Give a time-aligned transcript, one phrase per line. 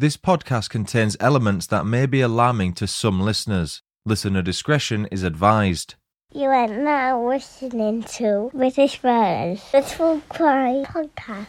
[0.00, 3.82] This podcast contains elements that may be alarming to some listeners.
[4.06, 5.96] Listener discretion is advised.
[6.32, 11.48] You are now listening to British Murders, the True Crime Podcast.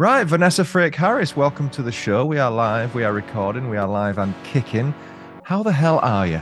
[0.00, 2.24] Right, Vanessa Frake Harris, welcome to the show.
[2.24, 4.94] We are live, we are recording, we are live and kicking.
[5.42, 6.40] How the hell are you?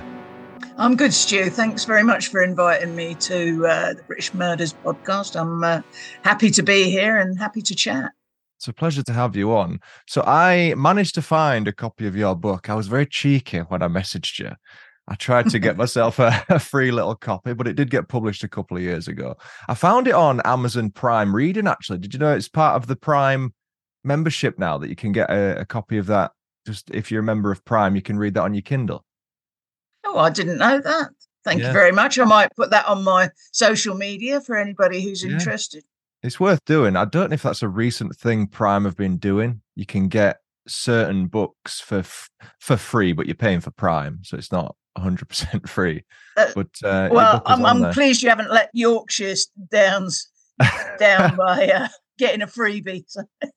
[0.77, 1.51] I'm good, Stu.
[1.51, 5.35] Thanks very much for inviting me to uh, the British Murders podcast.
[5.35, 5.83] I'm uh,
[6.23, 8.13] happy to be here and happy to chat.
[8.59, 9.80] It's a pleasure to have you on.
[10.07, 12.71] So, I managed to find a copy of your book.
[12.71, 14.52] I was very cheeky when I messaged you.
[15.09, 18.45] I tried to get myself a, a, free little copy, but it did get published
[18.45, 19.37] a couple of years ago.
[19.69, 21.99] I found it on Amazon Prime Reading, actually.
[21.99, 23.55] Did you know it's part of the Prime
[24.05, 26.33] membership now that you can get a, a copy of that?
[26.66, 29.05] Just if you're a member of Prime, you can read that on your Kindle.
[30.05, 31.11] Oh, I didn't know that.
[31.45, 31.69] Thank yeah.
[31.69, 32.19] you very much.
[32.19, 35.32] I might put that on my social media for anybody who's yeah.
[35.32, 35.85] interested.
[36.23, 36.97] It's worth doing.
[36.97, 39.63] I don't know if that's a recent thing Prime have been doing.
[39.77, 42.04] You can get certain books for
[42.59, 46.04] for free, but you're paying for Prime, so it's not 100 percent free.
[46.37, 49.35] Uh, but uh, well, I'm, I'm pleased you haven't let Yorkshire
[49.71, 50.29] Downs
[50.99, 53.04] down by uh, getting a freebie.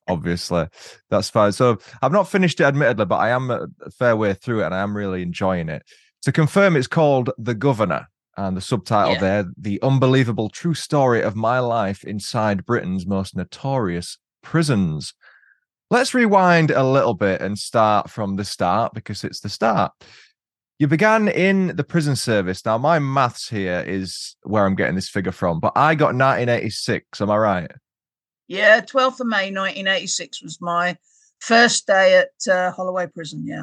[0.08, 0.66] Obviously,
[1.10, 1.52] that's fine.
[1.52, 4.74] So I've not finished it, admittedly, but I am a fair way through it, and
[4.74, 5.82] I am really enjoying it.
[6.22, 9.20] To confirm, it's called The Governor, and the subtitle yeah.
[9.20, 15.14] there, The Unbelievable True Story of My Life Inside Britain's Most Notorious Prisons.
[15.90, 19.92] Let's rewind a little bit and start from the start because it's the start.
[20.82, 22.66] You began in the prison service.
[22.66, 27.20] Now, my maths here is where I'm getting this figure from, but I got 1986.
[27.20, 27.70] Am I right?
[28.48, 30.96] Yeah, 12th of May 1986 was my
[31.38, 33.46] first day at uh, Holloway Prison.
[33.46, 33.62] Yeah.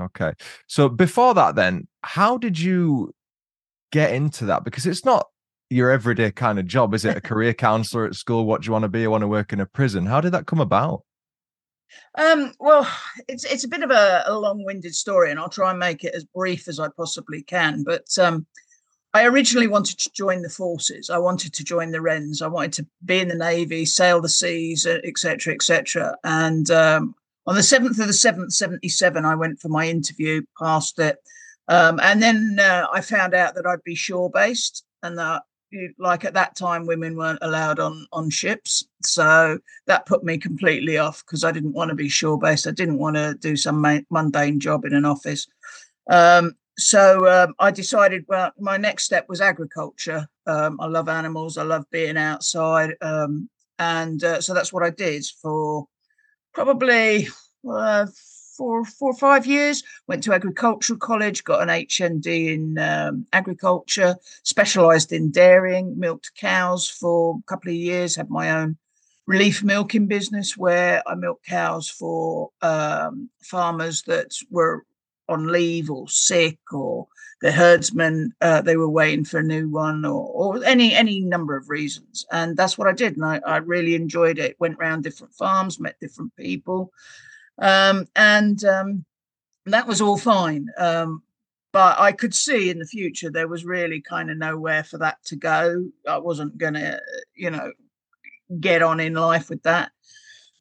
[0.00, 0.34] Okay.
[0.68, 3.12] So before that, then, how did you
[3.90, 4.62] get into that?
[4.62, 5.26] Because it's not
[5.68, 7.16] your everyday kind of job, is it?
[7.16, 8.46] A career counselor at school?
[8.46, 9.02] What do you want to be?
[9.02, 10.06] I want to work in a prison.
[10.06, 11.02] How did that come about?
[12.16, 12.86] Um, well,
[13.28, 16.14] it's it's a bit of a, a, long-winded story, and I'll try and make it
[16.14, 17.84] as brief as I possibly can.
[17.84, 18.46] But um,
[19.14, 21.10] I originally wanted to join the forces.
[21.10, 22.42] I wanted to join the Wrens.
[22.42, 26.16] I wanted to be in the Navy, sail the seas, etc., etc.
[26.24, 27.14] And um,
[27.46, 31.16] on the seventh of the seventh, seventy-seven, I went for my interview, passed it,
[31.68, 35.42] um, and then uh, I found out that I'd be shore-based, and that
[35.98, 40.98] like at that time women weren't allowed on on ships so that put me completely
[40.98, 43.80] off because i didn't want to be shore based i didn't want to do some
[43.80, 45.46] ma- mundane job in an office
[46.10, 50.26] um, so um, I decided, well, my next step was agriculture.
[50.46, 51.58] Um, I love animals.
[51.58, 55.86] I love being outside, um, and uh, so that's what I did for
[56.54, 57.28] probably
[57.68, 58.06] uh,
[58.56, 59.82] four, four or five years.
[60.06, 66.88] Went to agricultural college, got an HND in um, agriculture, specialised in dairying, milked cows
[66.88, 68.16] for a couple of years.
[68.16, 68.76] Had my own
[69.26, 74.84] relief milking business where I milked cows for um, farmers that were
[75.28, 77.06] on leave or sick or
[77.40, 81.56] the herdsman uh, they were waiting for a new one or, or any any number
[81.56, 85.02] of reasons and that's what i did and i, I really enjoyed it went around
[85.02, 86.92] different farms met different people
[87.58, 89.04] um, and um,
[89.66, 91.22] that was all fine um,
[91.72, 95.22] but i could see in the future there was really kind of nowhere for that
[95.24, 96.98] to go i wasn't gonna
[97.34, 97.72] you know
[98.60, 99.92] get on in life with that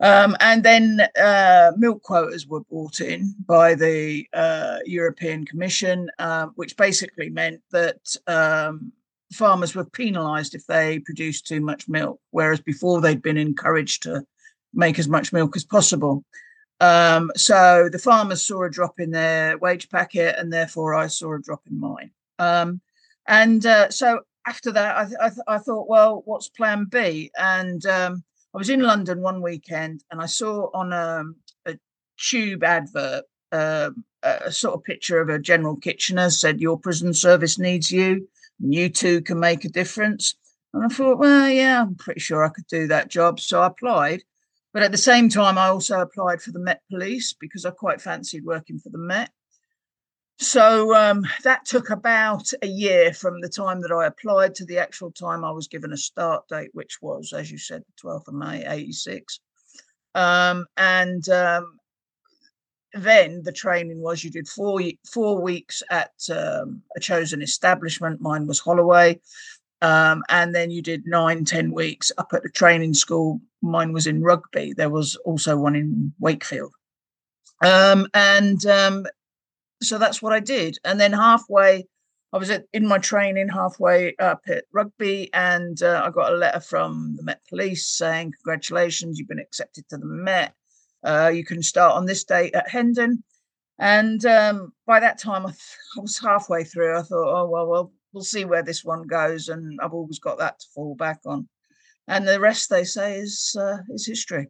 [0.02, 6.48] um, and then uh, milk quotas were brought in by the uh, European Commission, uh,
[6.56, 8.92] which basically meant that um,
[9.32, 14.24] farmers were penalised if they produced too much milk, whereas before they'd been encouraged to
[14.74, 16.26] make as much milk as possible.
[16.82, 21.36] Um, so the farmers saw a drop in their wage packet, and therefore I saw
[21.36, 22.12] a drop in mine.
[22.40, 22.82] Um,
[23.28, 27.32] and uh, so after that, I, th- I, th- I, thought, well, what's Plan B?
[27.38, 31.36] And um, I was in London one weekend and I saw on a, um,
[31.68, 31.78] a
[32.18, 37.58] tube advert um, a sort of picture of a General Kitchener said, Your prison service
[37.58, 38.28] needs you,
[38.62, 40.36] and you too can make a difference.
[40.74, 43.40] And I thought, well, yeah, I'm pretty sure I could do that job.
[43.40, 44.24] So I applied.
[44.74, 48.02] But at the same time, I also applied for the Met Police because I quite
[48.02, 49.30] fancied working for the Met.
[50.38, 54.80] So um, that took about a year from the time that I applied to the
[54.80, 58.28] actual time I was given a start date, which was, as you said, the 12th
[58.28, 59.40] of May, 86.
[60.16, 61.78] Um, and um,
[62.94, 64.82] then the training was you did four
[65.12, 68.20] four weeks at um, a chosen establishment.
[68.20, 69.20] Mine was Holloway.
[69.82, 73.42] Um, and then you did nine, ten weeks up at the training school.
[73.62, 74.74] Mine was in Rugby.
[74.74, 76.74] There was also one in Wakefield.
[77.64, 78.66] Um, and
[79.82, 80.78] so that's what I did.
[80.86, 81.88] And then halfway,
[82.34, 86.36] I was at, in my training halfway up at rugby, and uh, I got a
[86.36, 90.54] letter from the Met Police saying, "Congratulations, you've been accepted to the Met.
[91.04, 93.24] Uh, you can start on this date at Hendon."
[93.80, 96.98] And um, by that time, I, th- I, was halfway through.
[96.98, 100.38] I thought, "Oh well, well, we'll see where this one goes," and I've always got
[100.40, 101.48] that to fall back on.
[102.08, 104.48] And the rest, they say, is uh, is history.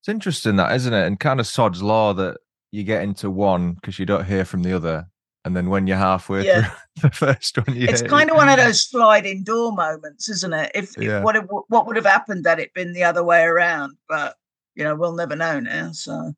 [0.00, 1.06] It's interesting that, isn't it?
[1.06, 2.38] And kind of sod's law that
[2.70, 5.06] you get into one because you don't hear from the other.
[5.46, 6.70] And then when you're halfway yeah.
[6.70, 6.70] through
[7.02, 10.72] the first one, it's kind of one of those sliding door moments, isn't it?
[10.74, 11.18] If, yeah.
[11.18, 11.36] if what
[11.68, 14.36] what would have happened had it been the other way around, but
[14.74, 15.92] you know we'll never know now.
[15.92, 16.34] So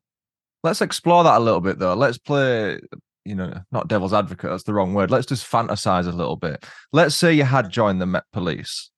[0.63, 1.93] let's explore that a little bit, though.
[1.93, 2.79] Let's play,
[3.27, 4.49] you know, not devil's advocate.
[4.49, 5.11] That's the wrong word.
[5.11, 6.65] Let's just fantasize a little bit.
[6.91, 8.89] Let's say you had joined the Met Police.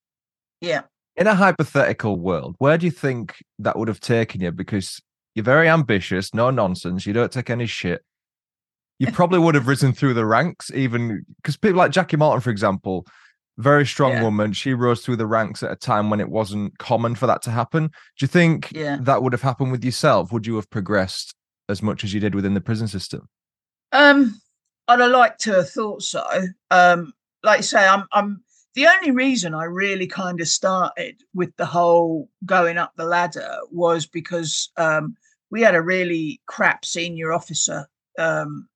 [0.62, 0.84] Yeah
[1.20, 4.52] in a hypothetical world, where do you think that would have taken you?
[4.52, 5.02] Because
[5.36, 8.02] you're very ambitious, no nonsense, you don't take any shit.
[9.00, 12.52] You probably would have risen through the ranks, even because people like Jackie Malton, for
[12.52, 13.06] example,
[13.58, 14.24] very strong yeah.
[14.24, 14.54] woman.
[14.54, 17.52] She rose through the ranks at a time when it wasn't common for that to
[17.52, 17.88] happen.
[17.88, 18.98] Do you think yeah.
[19.02, 20.31] that would have happened with yourself?
[20.31, 21.36] Would you have progressed
[21.68, 23.28] as much as you did within the prison system?
[23.92, 24.40] Um,
[24.88, 26.26] I'd have liked to have thought so.
[26.72, 27.14] Um,
[27.44, 28.44] like you say, I'm I'm
[28.76, 33.58] the only reason I really kind of started with the whole going up the ladder
[33.72, 35.16] was because um,
[35.50, 37.88] we had a really crap senior officer
[38.18, 38.68] um,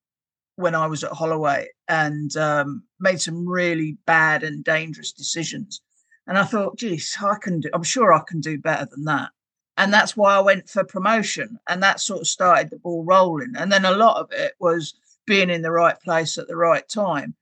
[0.56, 5.82] when I was at Holloway and um, made some really bad and dangerous decisions.
[6.28, 9.30] And I thought, geez, I can do, I'm sure I can do better than that.
[9.78, 11.60] And that's why I went for promotion.
[11.68, 13.54] And that sort of started the ball rolling.
[13.58, 14.94] And then a lot of it was
[15.26, 17.36] being in the right place at the right time.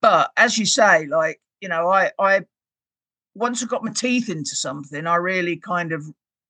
[0.00, 2.42] But as you say, like you know, I I
[3.34, 6.04] once I got my teeth into something, I really kind of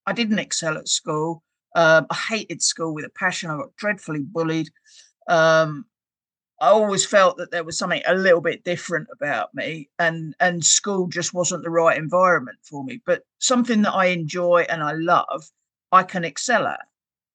[0.07, 1.43] I didn't excel at school.
[1.77, 3.51] Um, I hated school with a passion.
[3.51, 4.71] I got dreadfully bullied.
[5.29, 5.85] Um,
[6.61, 10.65] I always felt that there was something a little bit different about me, and and
[10.65, 13.01] school just wasn't the right environment for me.
[13.07, 15.51] But something that I enjoy and I love,
[15.93, 16.87] I can excel at.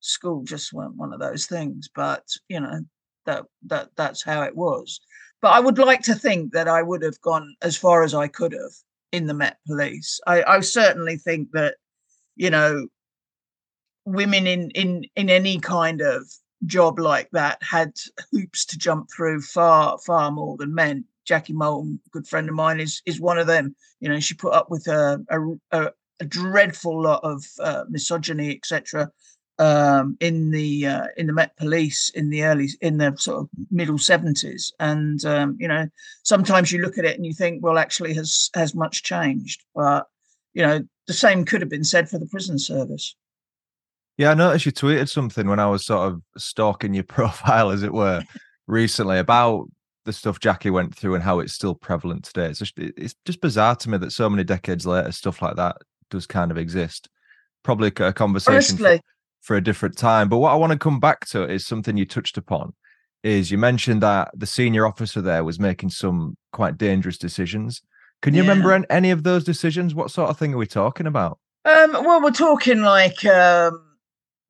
[0.02, 2.82] School just weren't one of those things, but you know
[3.26, 5.00] that that that's how it was.
[5.42, 8.28] But I would like to think that I would have gone as far as I
[8.30, 8.72] could have
[9.12, 10.22] in the Met Police.
[10.26, 11.76] I, I certainly think that,
[12.38, 12.88] you know,
[14.06, 16.24] women in in in any kind of
[16.66, 17.94] job like that had
[18.32, 21.06] hoops to jump through far far more than men.
[21.26, 23.76] Jackie Malton, good friend of mine, is is one of them.
[24.00, 25.24] You know, she put up with a
[25.72, 25.88] a,
[26.20, 29.12] a, dreadful lot of uh, misogyny, etc
[29.60, 33.50] um, in the uh, in the Met Police in the early in the sort of
[33.72, 35.88] middle seventies, and um, you know
[36.24, 39.64] sometimes you look at it and you think, well, actually, has has much changed?
[39.76, 40.08] But
[40.54, 43.16] you know the same could have been said for the prison service.
[44.18, 47.84] Yeah, I noticed you tweeted something when I was sort of stalking your profile, as
[47.84, 48.24] it were,
[48.68, 49.68] recently about
[50.06, 52.48] the stuff Jackie went through and how it's still prevalent today.
[52.48, 55.78] It's just, it's just bizarre to me that so many decades later, stuff like that
[56.10, 57.10] does kind of exist.
[57.64, 58.56] Probably a conversation.
[58.56, 59.02] Honestly,
[59.44, 60.30] for a different time.
[60.30, 62.74] But what I want to come back to is something you touched upon.
[63.24, 67.82] Is you mentioned that the senior officer there was making some quite dangerous decisions.
[68.22, 68.50] Can you yeah.
[68.50, 69.94] remember any of those decisions?
[69.94, 71.40] What sort of thing are we talking about?
[71.66, 73.82] Um, well, we're talking like um,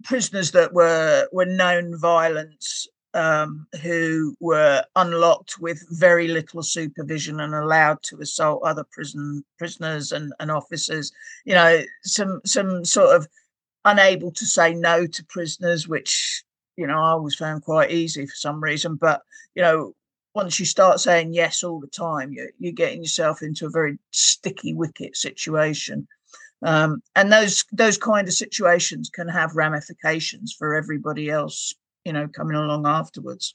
[0.04, 7.54] prisoners that were were known violence, um, who were unlocked with very little supervision and
[7.54, 11.12] allowed to assault other prison prisoners and, and officers.
[11.45, 13.28] You know, some some sort of
[13.85, 16.44] unable to say no to prisoners, which
[16.78, 18.95] you know I always found quite easy for some reason.
[18.95, 19.21] But
[19.56, 19.94] you know,
[20.33, 23.97] once you start saying yes all the time, you're, you're getting yourself into a very
[24.11, 26.07] sticky wicket situation.
[26.63, 31.73] Um, and those those kind of situations can have ramifications for everybody else,
[32.06, 33.54] you know, coming along afterwards.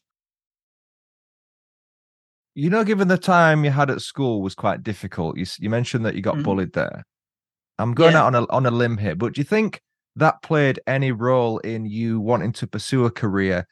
[2.54, 5.38] You know, given the time you had at school was quite difficult.
[5.38, 6.42] You, you mentioned that you got mm-hmm.
[6.42, 7.04] bullied there.
[7.78, 8.22] I'm going yeah.
[8.22, 9.80] out on a on a limb here, but do you think
[10.18, 13.66] that played any role in you wanting to pursue a career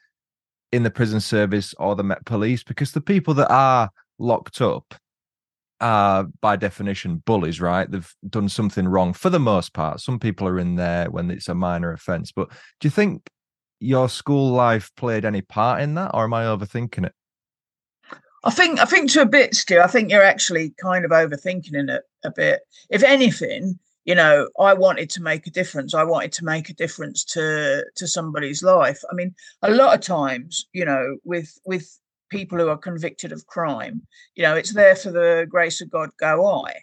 [0.71, 2.63] in the prison service or the Met Police?
[2.63, 3.89] Because the people that are
[4.19, 4.95] locked up
[5.79, 7.89] are, by definition, bullies, right?
[7.89, 10.01] They've done something wrong for the most part.
[10.01, 12.31] Some people are in there when it's a minor offense.
[12.31, 12.49] But
[12.79, 13.29] do you think
[13.79, 17.13] your school life played any part in that, or am I overthinking it?
[18.43, 19.81] I think I think to a bit, Stu.
[19.81, 22.61] I think you're actually kind of overthinking it a bit.
[22.89, 23.77] If anything,
[24.07, 27.85] you know i wanted to make a difference i wanted to make a difference to
[27.95, 31.99] to somebody's life i mean a lot of times you know with with
[32.29, 34.01] people who are convicted of crime
[34.35, 36.73] you know it's there for the grace of god go i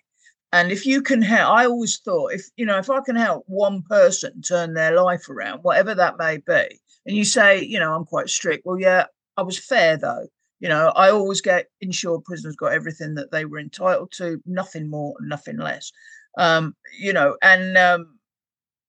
[0.52, 3.42] and if you can help i always thought if you know if i can help
[3.48, 7.94] one person turn their life around whatever that may be and you say you know
[7.94, 10.26] i'm quite strict well yeah I was fair though.
[10.60, 14.88] You know, I always get ensured prisoners got everything that they were entitled to, nothing
[14.88, 15.92] more, nothing less.
[16.36, 18.18] Um, you know, and um,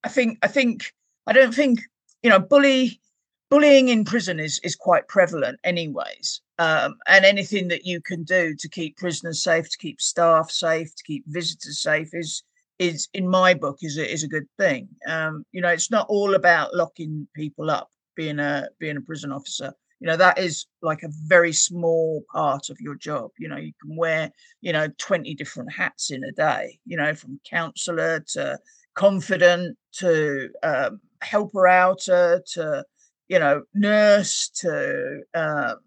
[0.04, 0.94] I think I think
[1.28, 1.80] I don't think
[2.24, 3.00] you know bully
[3.50, 8.56] bullying in prison is is quite prevalent anyways um, and anything that you can do
[8.56, 12.44] to keep prisoners safe to keep staff safe to keep visitors safe is
[12.80, 14.90] is in my book is a, is a good thing.
[15.08, 19.32] Um, you know it's not all about locking people up being a being a prison
[19.32, 23.58] officer you know that is like a very small part of your job you know
[23.58, 28.20] you can wear you know 20 different hats in a day you know from counselor
[28.20, 28.58] to
[28.94, 32.84] confident to um, helper outer to
[33.28, 35.78] you know nurse to um,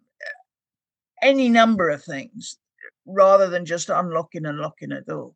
[1.23, 2.59] any number of things
[3.07, 5.33] rather than just unlocking and locking a door.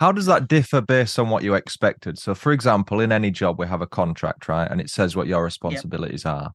[0.00, 2.18] How does that differ based on what you expected?
[2.18, 5.28] So for example in any job we have a contract right and it says what
[5.28, 6.34] your responsibilities yep.
[6.34, 6.52] are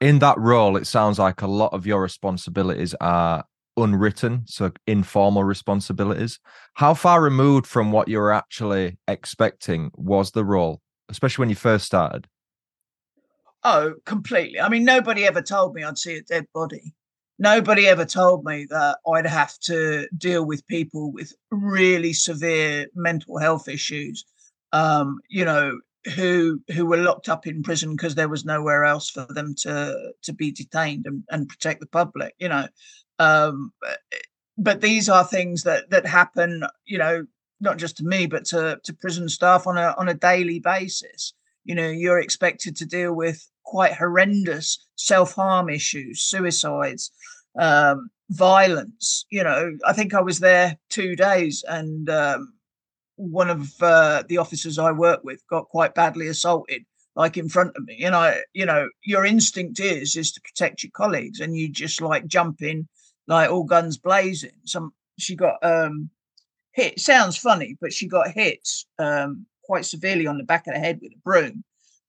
[0.00, 3.44] in that role it sounds like a lot of your responsibilities are
[3.76, 6.40] unwritten, so informal responsibilities.
[6.74, 11.56] How far removed from what you were actually expecting was the role, especially when you
[11.56, 12.26] first started?
[13.64, 14.60] Oh, completely.
[14.60, 16.94] I mean, nobody ever told me I'd see a dead body.
[17.38, 23.38] Nobody ever told me that I'd have to deal with people with really severe mental
[23.38, 24.24] health issues.
[24.72, 25.78] Um, you know,
[26.14, 30.12] who who were locked up in prison because there was nowhere else for them to
[30.22, 32.66] to be detained and, and protect the public you know
[33.18, 33.72] um,
[34.58, 37.26] but these are things that that happen, you know,
[37.60, 41.34] not just to me, but to to prison staff on a on a daily basis.
[41.64, 47.10] You know, you're expected to deal with quite horrendous self harm issues, suicides,
[47.58, 49.26] um, violence.
[49.30, 52.52] You know, I think I was there two days, and um,
[53.16, 57.74] one of uh, the officers I work with got quite badly assaulted like in front
[57.74, 61.56] of me and i you know your instinct is is to protect your colleagues and
[61.56, 62.86] you just like jump in
[63.26, 64.52] like all guns blazing.
[64.64, 66.10] Some she got um
[66.72, 67.00] hit.
[67.00, 68.68] Sounds funny, but she got hit
[68.98, 71.64] um quite severely on the back of the head with a broom,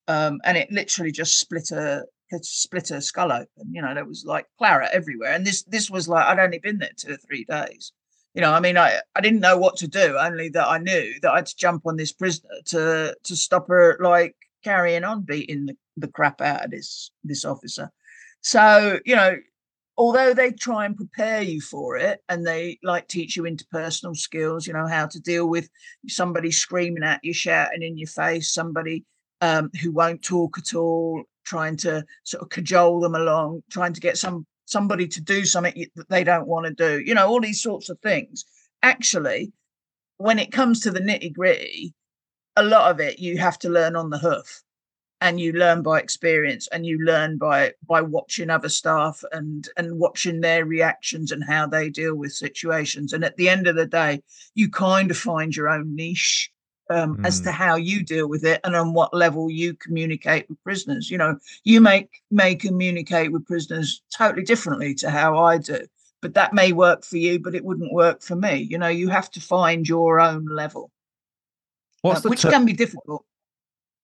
[0.07, 2.05] um, and it literally just split her
[2.41, 3.73] split her skull open.
[3.73, 6.79] You know, there was like claret everywhere, and this this was like I'd only been
[6.79, 7.91] there two or three days.
[8.37, 10.15] You know, I mean, I, I didn't know what to do.
[10.15, 13.67] Only that I knew that I had to jump on this prisoner to to stop
[13.67, 17.89] her like carrying on beating the, the crap out of this this officer.
[18.41, 19.37] So you know,
[19.97, 24.67] although they try and prepare you for it and they like teach you interpersonal skills
[24.67, 25.67] you know how to deal with
[26.07, 29.03] somebody screaming at you shouting in your face somebody
[29.41, 34.01] um, who won't talk at all trying to sort of cajole them along trying to
[34.01, 37.41] get some somebody to do something that they don't want to do you know all
[37.41, 38.45] these sorts of things.
[38.83, 39.51] Actually
[40.17, 41.93] when it comes to the nitty gritty
[42.55, 44.61] a lot of it you have to learn on the hoof.
[45.19, 49.97] And you learn by experience and you learn by by watching other staff and and
[49.97, 53.13] watching their reactions and how they deal with situations.
[53.13, 54.21] And at the end of the day
[54.53, 56.51] you kind of find your own niche
[56.89, 57.25] um, mm.
[57.25, 57.53] as to mm.
[57.53, 61.37] how you deal with it and on what level you communicate with prisoners you know
[61.63, 65.79] you may may communicate with prisoners totally differently to how i do
[66.21, 69.09] but that may work for you but it wouldn't work for me you know you
[69.09, 70.91] have to find your own level
[72.03, 73.25] uh, which ter- can be difficult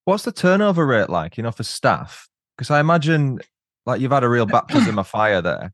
[0.05, 2.27] What's the turnover rate like, you know, for staff?
[2.57, 3.39] Because I imagine
[3.85, 5.73] like you've had a real baptism of fire there,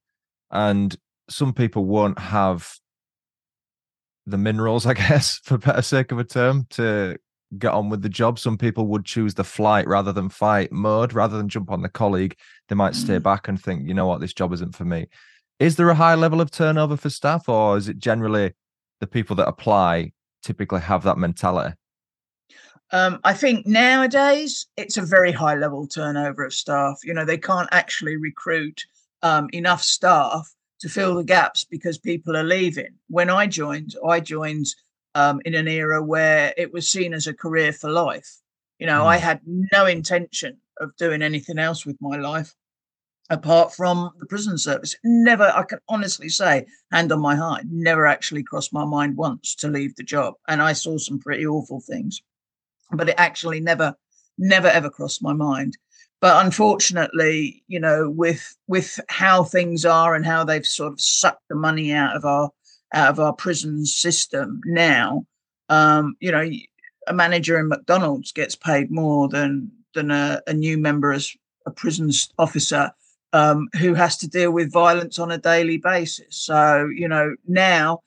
[0.51, 0.95] and
[1.29, 2.75] some people won't have
[4.29, 7.17] the minerals, I guess, for better sake of a term, to
[7.57, 8.39] get on with the job.
[8.39, 11.89] Some people would choose the flight rather than fight mode, rather than jump on the
[11.89, 12.35] colleague.
[12.67, 13.23] They might stay mm.
[13.23, 15.07] back and think, you know what, this job isn't for me.
[15.59, 18.53] Is there a high level of turnover for staff, or is it generally
[19.01, 21.75] the people that apply typically have that mentality?
[22.91, 26.99] Um, I think nowadays it's a very high level turnover of staff.
[27.03, 28.83] You know, they can't actually recruit
[29.21, 32.93] um, enough staff to fill the gaps because people are leaving.
[33.07, 34.67] When I joined, I joined
[35.15, 38.37] um, in an era where it was seen as a career for life.
[38.79, 39.07] You know, mm.
[39.07, 42.55] I had no intention of doing anything else with my life
[43.29, 44.95] apart from the prison service.
[45.03, 49.53] Never, I can honestly say, hand on my heart, never actually crossed my mind once
[49.55, 50.35] to leave the job.
[50.47, 52.21] And I saw some pretty awful things
[52.91, 53.95] but it actually never
[54.37, 55.77] never ever crossed my mind
[56.21, 61.43] but unfortunately you know with with how things are and how they've sort of sucked
[61.49, 62.49] the money out of our
[62.93, 65.25] out of our prison system now
[65.69, 66.49] um you know
[67.07, 71.35] a manager in mcdonald's gets paid more than than a, a new member as
[71.65, 72.91] a prison officer
[73.31, 77.99] um, who has to deal with violence on a daily basis so you know now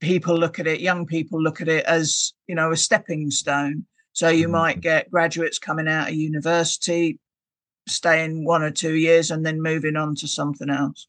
[0.00, 3.84] people look at it young people look at it as you know a stepping stone
[4.16, 4.52] so you mm-hmm.
[4.52, 7.18] might get graduates coming out of university,
[7.88, 11.06] staying one or two years and then moving on to something else.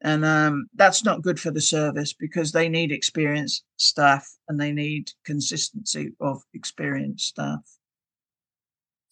[0.00, 4.70] And um, that's not good for the service because they need experienced staff and they
[4.70, 7.60] need consistency of experienced staff.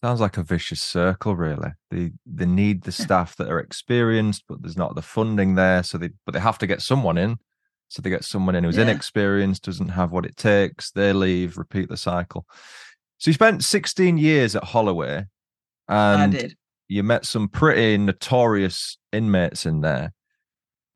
[0.05, 1.73] Sounds like a vicious circle, really.
[1.91, 5.83] They they need the staff that are experienced, but there's not the funding there.
[5.83, 7.39] So they but they have to get someone in.
[7.89, 8.83] So they get someone in who's yeah.
[8.83, 10.91] inexperienced, doesn't have what it takes.
[10.91, 12.47] They leave, repeat the cycle.
[13.19, 15.25] So you spent 16 years at Holloway,
[15.89, 16.57] and I did.
[16.89, 20.13] You met some pretty notorious inmates in there.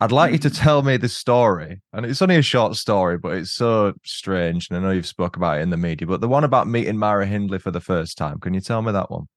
[0.02, 0.58] I'd like you to mm.
[0.58, 4.68] tell me the story, and it's only a short story, but it's so strange.
[4.70, 6.96] And I know you've spoke about it in the media, but the one about meeting
[6.96, 8.40] Myra Hindley for the first time.
[8.40, 9.28] Can you tell me that one?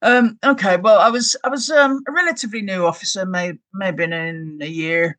[0.00, 4.58] Um, okay, well, I was I was um, a relatively new officer, may maybe in
[4.62, 5.18] a year,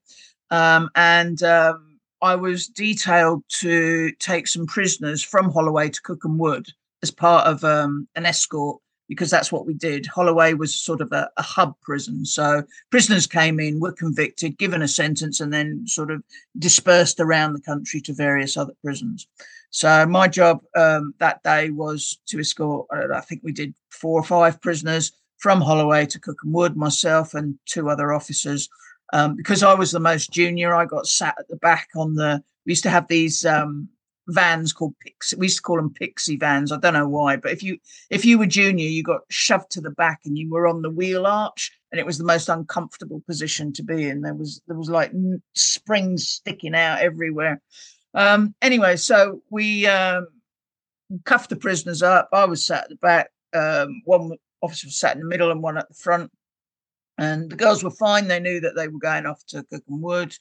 [0.49, 6.67] um, and um, I was detailed to take some prisoners from Holloway to Cookham Wood
[7.03, 10.05] as part of um, an escort because that's what we did.
[10.05, 12.23] Holloway was sort of a, a, hub prison.
[12.25, 16.23] So prisoners came in, were convicted, given a sentence, and then sort of
[16.59, 19.27] dispersed around the country to various other prisons.
[19.71, 24.23] So my job um, that day was to escort, I think we did four or
[24.23, 28.69] five prisoners from Holloway to Cookham Wood, myself and two other officers.
[29.11, 32.43] Um, because I was the most junior, I got sat at the back on the,
[32.65, 33.89] we used to have these um,
[34.31, 37.51] vans called pixie we used to call them pixie vans i don't know why but
[37.51, 37.77] if you
[38.09, 40.89] if you were junior you got shoved to the back and you were on the
[40.89, 44.21] wheel arch and it was the most uncomfortable position to be in.
[44.21, 45.11] There was there was like
[45.55, 47.61] springs sticking out everywhere.
[48.13, 50.27] Um anyway so we um
[51.25, 52.29] cuffed the prisoners up.
[52.31, 54.31] I was sat at the back um one
[54.61, 56.31] officer was sat in the middle and one at the front.
[57.17, 58.27] And the girls were fine.
[58.27, 60.33] They knew that they were going off to Cookham Wood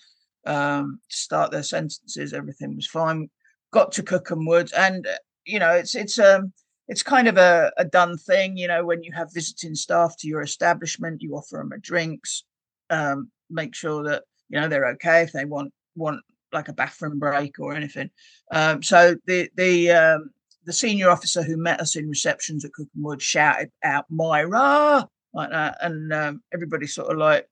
[0.47, 2.33] um, to start their sentences.
[2.33, 3.29] Everything was fine
[3.71, 6.53] got to Cookham Wood, and uh, you know, it's it's um
[6.89, 8.57] it's kind of a, a done thing.
[8.57, 12.45] You know, when you have visiting staff to your establishment, you offer them a drinks,
[12.91, 16.21] um, make sure that you know they're okay if they want want
[16.53, 18.11] like a bathroom break or anything.
[18.51, 20.31] Um, so the the um,
[20.65, 25.51] the senior officer who met us in receptions at Cookham Wood shouted out Myra like
[25.51, 27.49] that, and um, everybody sort of like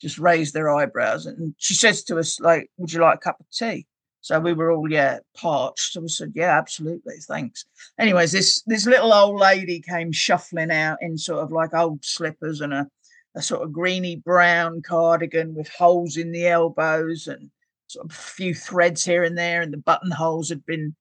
[0.00, 1.26] just raised their eyebrows.
[1.26, 3.86] And she says to us like, "Would you like a cup of tea?"
[4.24, 5.92] So we were all, yeah, parched.
[5.92, 7.66] So we said, yeah, absolutely, thanks.
[7.98, 12.62] Anyways, this this little old lady came shuffling out in sort of like old slippers
[12.62, 12.88] and a,
[13.34, 17.50] a sort of greeny brown cardigan with holes in the elbows and
[17.88, 20.96] sort of a few threads here and there, and the buttonholes had been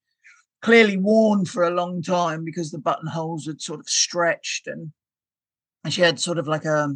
[0.62, 4.92] clearly worn for a long time because the buttonholes had sort of stretched and
[5.86, 6.94] and she had sort of like a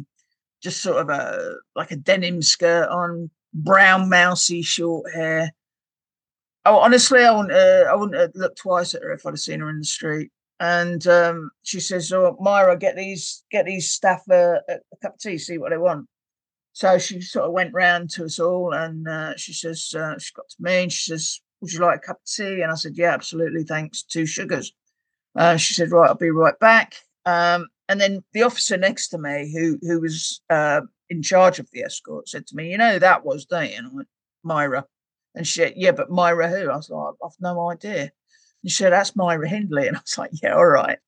[0.62, 5.54] just sort of a like a denim skirt on, brown mousy short hair
[6.68, 7.52] Oh, honestly, I wouldn't.
[7.52, 9.84] Uh, I wouldn't have looked twice at her if I'd have seen her in the
[9.84, 10.30] street.
[10.60, 15.14] And um, she says, "Oh, Myra, get these get these staff uh, a, a, cup
[15.14, 16.06] of tea, see what they want."
[16.74, 20.30] So she sort of went round to us all, and uh, she says, uh, she
[20.34, 22.74] got to me, and she says, "Would you like a cup of tea?" And I
[22.74, 24.02] said, "Yeah, absolutely, thanks.
[24.02, 24.74] Two sugars."
[25.36, 29.18] Uh, she said, "Right, I'll be right back." Um, and then the officer next to
[29.18, 32.98] me, who who was uh, in charge of the escort, said to me, "You know
[32.98, 34.08] that was, don't you?" And I went,
[34.44, 34.84] "Myra."
[35.38, 36.68] And she said, Yeah, but Myra who?
[36.68, 38.00] I was like, I've no idea.
[38.62, 39.86] And she said, That's Myra Hindley.
[39.86, 40.98] And I was like, Yeah, all right.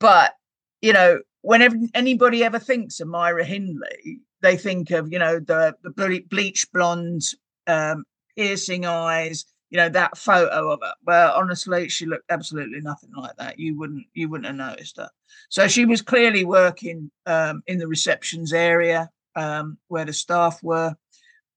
[0.00, 0.34] But,
[0.82, 5.76] you know, whenever anybody ever thinks of Myra Hindley, they think of, you know, the,
[5.82, 7.22] the bleach blonde,
[7.68, 8.04] um,
[8.36, 10.94] piercing eyes, you know, that photo of her.
[11.06, 13.60] Well, honestly, she looked absolutely nothing like that.
[13.60, 15.10] You wouldn't you wouldn't have noticed her.
[15.48, 20.96] So she was clearly working um, in the receptions area um, where the staff were.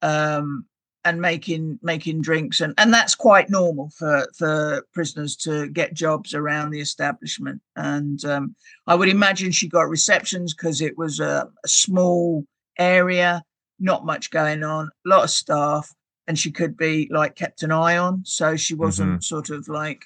[0.04, 0.66] Um,
[1.06, 6.34] and making making drinks and and that's quite normal for for prisoners to get jobs
[6.34, 7.62] around the establishment.
[7.76, 8.56] And um,
[8.88, 12.46] i would imagine she got receptions because it was a, a, small
[12.78, 13.44] area
[13.80, 15.94] not much going on a lot of staff
[16.28, 18.24] and she could be like kept an eye on.
[18.26, 19.22] So she wasn't mm-hmm.
[19.22, 20.06] sort of like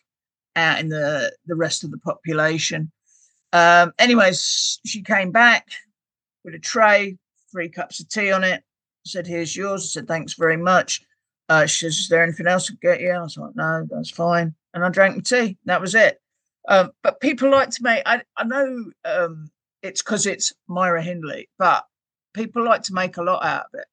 [0.56, 2.92] out in the the rest of the population.
[3.54, 5.68] Um anyways she came back
[6.44, 7.18] with a tray
[7.52, 8.64] three cups of tea on it
[9.08, 9.84] said, Here's yours.
[9.84, 11.02] I said, Thanks very much.
[11.50, 13.12] Uh, she says, Is there anything else I can get you?
[13.12, 14.54] I was like, No, that's fine.
[14.74, 15.58] And I drank my tea.
[15.65, 16.22] That was it.
[16.67, 19.50] Um, but people like to make, I, I know um,
[19.82, 21.86] it's because it's Myra Hindley, but
[22.34, 23.88] people like to make a lot out of it.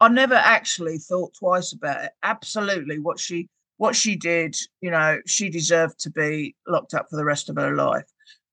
[0.00, 2.12] I never actually thought twice about it.
[2.22, 7.16] Absolutely, what she what she did, you know, she deserved to be locked up for
[7.16, 8.04] the rest of her life.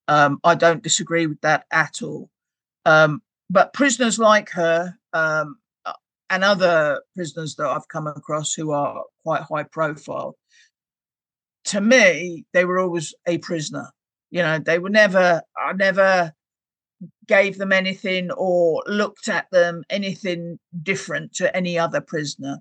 [0.08, 2.30] Um, I don't disagree with that at all.
[2.86, 5.58] Um, but prisoners like her, um,
[6.30, 10.36] and other prisoners that I've come across who are quite high profile,
[11.66, 13.90] to me, they were always a prisoner.
[14.30, 16.34] You know, they were never, I never
[17.28, 22.60] gave them anything or looked at them anything different to any other prisoner.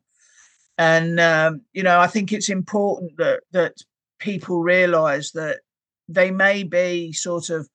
[0.79, 3.75] And um, you know, I think it's important that that
[4.19, 5.61] people realise that
[6.09, 7.69] they may be sort of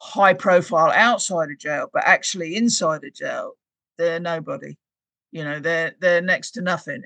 [0.00, 3.52] high profile outside of jail, but actually inside of jail,
[3.96, 4.76] they're nobody.
[5.34, 7.02] You know, they're they're next to nothing.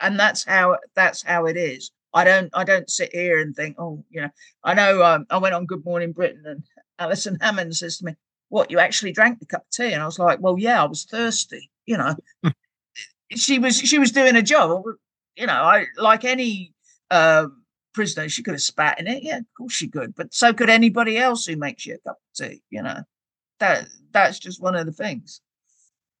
[0.00, 1.90] And that's how that's how it is.
[2.14, 4.30] I don't I don't sit here and think, oh, you know,
[4.64, 6.64] I know um, I went on Good Morning Britain and
[6.98, 8.14] Alison Hammond says to me,
[8.48, 9.92] What, you actually drank the cup of tea?
[9.92, 12.16] And I was like, Well, yeah, I was thirsty, you know.
[13.36, 14.84] She was she was doing a job.
[15.36, 16.72] You know, I like any
[17.10, 19.22] um, prisoner, she could have spat in it.
[19.22, 20.14] Yeah, of course she could.
[20.14, 23.02] But so could anybody else who makes you a cup of tea, you know.
[23.60, 25.42] That that's just one of the things.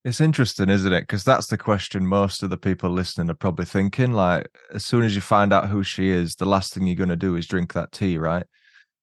[0.08, 1.02] It's interesting, isn't it?
[1.02, 4.12] Because that's the question most of the people listening are probably thinking.
[4.12, 7.10] Like, as soon as you find out who she is, the last thing you're going
[7.10, 8.44] to do is drink that tea, right?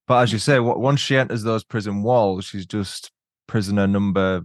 [0.07, 0.41] But as you mm.
[0.41, 3.11] say, once she enters those prison walls, she's just
[3.47, 4.41] prisoner number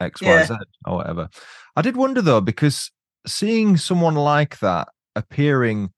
[0.00, 0.54] X, Y, Z,
[0.86, 1.28] or whatever.
[1.76, 2.90] I did wonder though, because
[3.26, 5.90] seeing someone like that appearing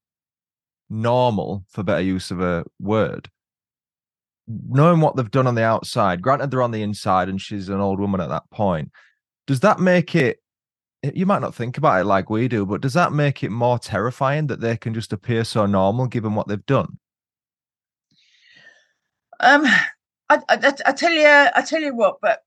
[0.89, 3.29] normal, for better use of a word,
[4.47, 7.79] knowing what they've done on the outside, granted they're on the inside and she's an
[7.79, 8.91] old woman at that point,
[9.51, 10.39] does that make it
[11.13, 13.77] you might not think about it like we do, but does that make it more
[13.77, 16.99] terrifying that they can just appear so normal given what they've done?
[19.41, 19.65] Um,
[20.29, 22.43] I, I, I tell you, I tell you what, but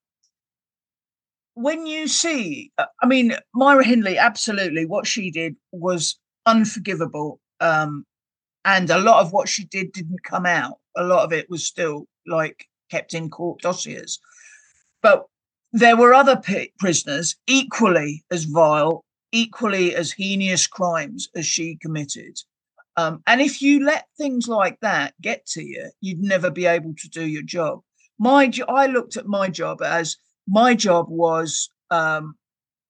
[1.55, 7.41] when you see, uh, I mean, Myra Hindley, absolutely, what she did was unforgivable.
[7.61, 8.07] Um,
[8.65, 10.79] and a lot of what she did didn't come out.
[10.97, 14.21] A lot of it was still like kept in court dossiers.
[15.03, 15.27] But
[15.75, 22.39] there were other p- prisoners equally as vile, equally as heinous crimes as she committed.
[22.97, 26.95] Um, and if you let things like that get to you, you'd never be able
[26.95, 27.81] to do your job.
[28.21, 32.37] My, I looked at my job as my job was um,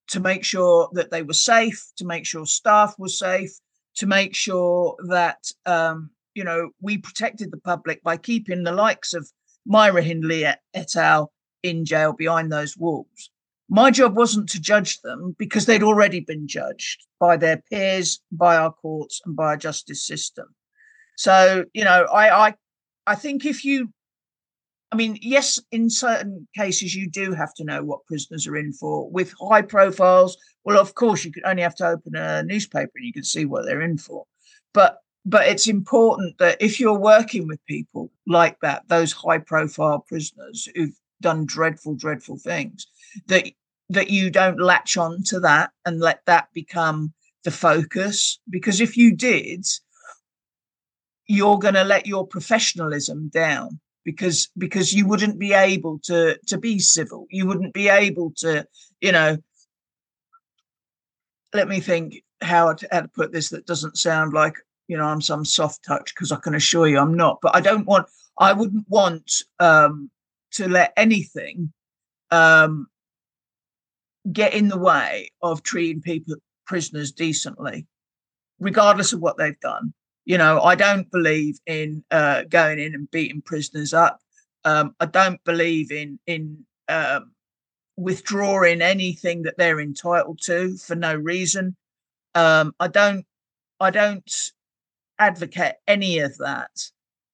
[0.09, 3.53] to make sure that they were safe, to make sure staff were safe,
[3.97, 9.15] to make sure that um, you know we protected the public by keeping the likes
[9.15, 9.31] of
[9.65, 11.33] Myra Hindley et, et al
[11.65, 13.31] in jail behind those walls.
[13.69, 18.57] My job wasn't to judge them because they'd already been judged by their peers, by
[18.57, 20.55] our courts, and by our justice system.
[21.17, 22.55] So, you know, I, I,
[23.07, 23.91] I think if you,
[24.93, 28.73] I mean, yes, in certain cases you do have to know what prisoners are in
[28.73, 29.11] for.
[29.11, 33.07] With high profiles, well, of course, you could only have to open a newspaper and
[33.07, 34.27] you can see what they're in for.
[34.75, 40.01] But but it's important that if you're working with people like that, those high profile
[40.07, 42.87] prisoners who've done dreadful, dreadful things,
[43.27, 43.45] that
[43.89, 47.13] that you don't latch on to that and let that become
[47.45, 48.39] the focus.
[48.49, 49.67] Because if you did,
[51.27, 56.59] you're going to let your professionalism down because because you wouldn't be able to to
[56.59, 58.67] be civil you wouldn't be able to
[59.01, 59.37] you know
[61.55, 64.57] let me think how to, how to put this that doesn't sound like
[64.89, 67.61] you know i'm some soft touch because i can assure you i'm not but i
[67.61, 68.07] don't want
[68.39, 70.11] i wouldn't want um
[70.55, 71.73] to let anything
[72.31, 72.87] um,
[74.33, 76.35] get in the way of treating people
[76.67, 77.87] prisoners decently,
[78.59, 79.93] regardless of what they've done.
[80.25, 84.21] You know, I don't believe in uh, going in and beating prisoners up.
[84.65, 87.33] Um, I don't believe in in um,
[87.97, 91.77] withdrawing anything that they're entitled to for no reason.
[92.35, 93.27] Um, I don't
[93.81, 94.31] I don't
[95.19, 96.71] advocate any of that.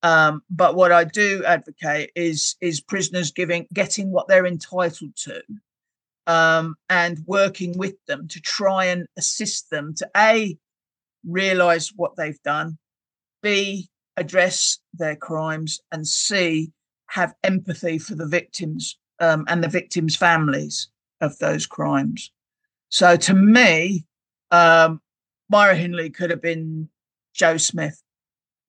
[0.02, 5.42] Um, but what I do advocate is is prisoners giving getting what they're entitled to,
[6.26, 10.56] um, and working with them to try and assist them to a
[11.26, 12.78] realize what they've done,
[13.42, 16.72] b address their crimes, and c
[17.08, 20.88] have empathy for the victims um, and the victims' families
[21.20, 22.30] of those crimes.
[22.88, 24.06] So to me,
[24.50, 25.00] um,
[25.50, 26.88] Myra Hindley could have been
[27.34, 28.02] Joe Smith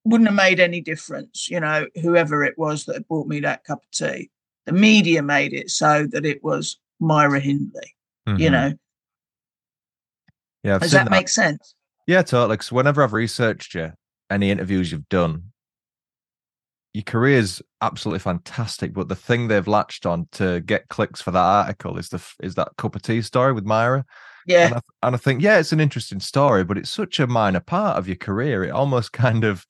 [0.03, 3.83] wouldn't have made any difference, you know, whoever it was that bought me that cup
[3.83, 4.29] of tea.
[4.65, 7.95] The media made it so that it was Myra Hindley,
[8.27, 8.39] mm-hmm.
[8.39, 8.73] you know.
[10.63, 11.75] Yeah, I've does that, that, make sense?
[12.07, 12.53] Yeah, totally.
[12.53, 13.93] Because whenever I've researched you,
[14.29, 15.51] any interviews you've done,
[16.93, 18.93] your career is absolutely fantastic.
[18.93, 22.55] But the thing they've latched on to get clicks for that article is the is
[22.55, 24.05] that cup of tea story with Myra.
[24.45, 27.27] Yeah, and I, and I think yeah, it's an interesting story, but it's such a
[27.27, 28.63] minor part of your career.
[28.63, 29.65] It almost kind of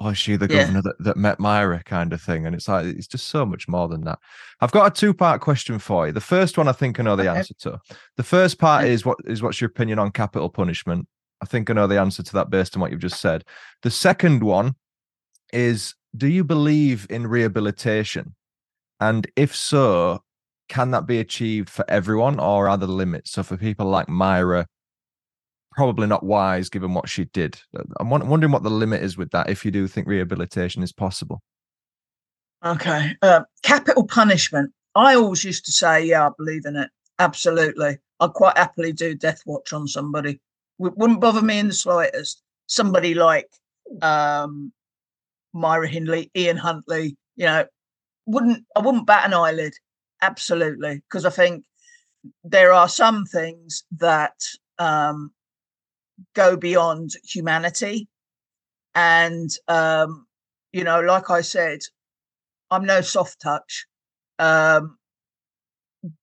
[0.00, 0.62] oh, is she the yeah.
[0.62, 2.46] governor that, that met Myra kind of thing?
[2.46, 4.18] And it's like, it's just so much more than that.
[4.60, 6.12] I've got a two part question for you.
[6.12, 7.38] The first one, I think I know the okay.
[7.38, 7.80] answer to.
[8.16, 8.88] The first part mm.
[8.88, 11.06] is what is what's your opinion on capital punishment?
[11.42, 13.44] I think I know the answer to that based on what you've just said.
[13.82, 14.76] The second one
[15.52, 18.34] is, do you believe in rehabilitation?
[19.00, 20.22] And if so,
[20.68, 23.32] can that be achieved for everyone or are there limits?
[23.32, 24.66] So for people like Myra,
[25.74, 27.60] probably not wise given what she did.
[27.98, 31.42] I'm wondering what the limit is with that if you do think rehabilitation is possible.
[32.64, 33.16] Okay.
[33.20, 34.72] Uh, capital punishment.
[34.94, 36.90] I always used to say, yeah, I believe in it.
[37.18, 37.98] Absolutely.
[38.20, 40.40] I'd quite happily do death watch on somebody.
[40.78, 42.42] It wouldn't bother me in the slightest.
[42.66, 43.48] Somebody like
[44.00, 44.72] um,
[45.52, 47.66] Myra Hindley, Ian Huntley, you know,
[48.26, 49.74] wouldn't I wouldn't bat an eyelid.
[50.22, 51.02] Absolutely.
[51.08, 51.64] Because I think
[52.42, 54.40] there are some things that
[54.78, 55.32] um,
[56.34, 58.08] go beyond humanity.
[58.94, 60.26] And, um,
[60.72, 61.80] you know, like I said,
[62.70, 63.86] I'm no soft touch.
[64.38, 64.98] Um,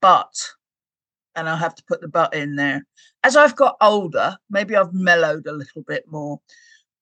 [0.02, 0.34] but,
[1.36, 2.86] and I have to put the but in there,
[3.24, 6.40] as I've got older, maybe I've mellowed a little bit more.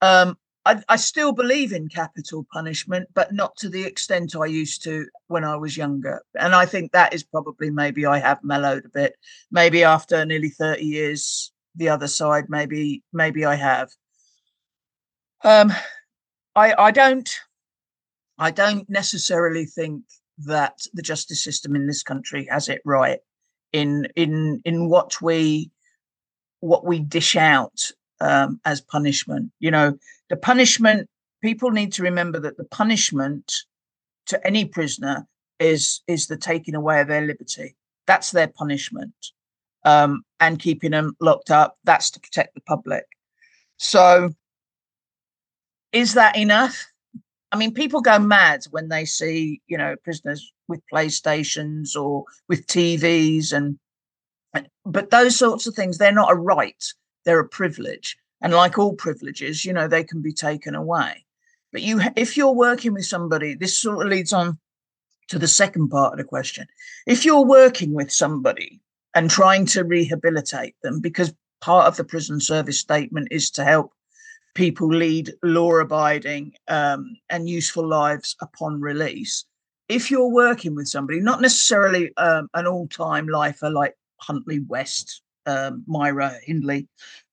[0.02, 4.84] Um, I, I, still believe in capital punishment, but not to the extent I used
[4.84, 6.21] to when I was younger.
[6.38, 9.15] And I think that is probably maybe I have mellowed a bit.
[9.52, 13.89] Maybe after nearly 30 years, the other side, maybe maybe I have.
[15.43, 15.73] Um,
[16.55, 17.29] I I don't
[18.37, 20.03] I don't necessarily think
[20.45, 23.19] that the justice system in this country has it right
[23.73, 25.71] in in in what we
[26.59, 29.51] what we dish out um, as punishment.
[29.59, 29.97] You know,
[30.29, 31.09] the punishment.
[31.41, 33.53] People need to remember that the punishment
[34.25, 35.25] to any prisoner
[35.57, 37.77] is is the taking away of their liberty.
[38.07, 39.13] That's their punishment
[39.83, 41.77] um, and keeping them locked up.
[41.83, 43.05] That's to protect the public.
[43.77, 44.31] So,
[45.91, 46.85] is that enough?
[47.51, 52.67] I mean, people go mad when they see, you know, prisoners with PlayStations or with
[52.67, 53.79] TVs, and
[54.85, 56.83] but those sorts of things, they're not a right;
[57.25, 58.17] they're a privilege.
[58.41, 61.25] And like all privileges, you know, they can be taken away.
[61.73, 64.57] But you, if you're working with somebody, this sort of leads on
[65.27, 66.67] to the second part of the question.
[67.05, 68.81] If you're working with somebody
[69.15, 73.91] and trying to rehabilitate them because part of the prison service statement is to help
[74.55, 79.45] people lead law abiding um, and useful lives upon release.
[79.87, 85.21] If you're working with somebody, not necessarily um, an all time lifer like Huntley West,
[85.45, 86.87] um, Myra Hindley,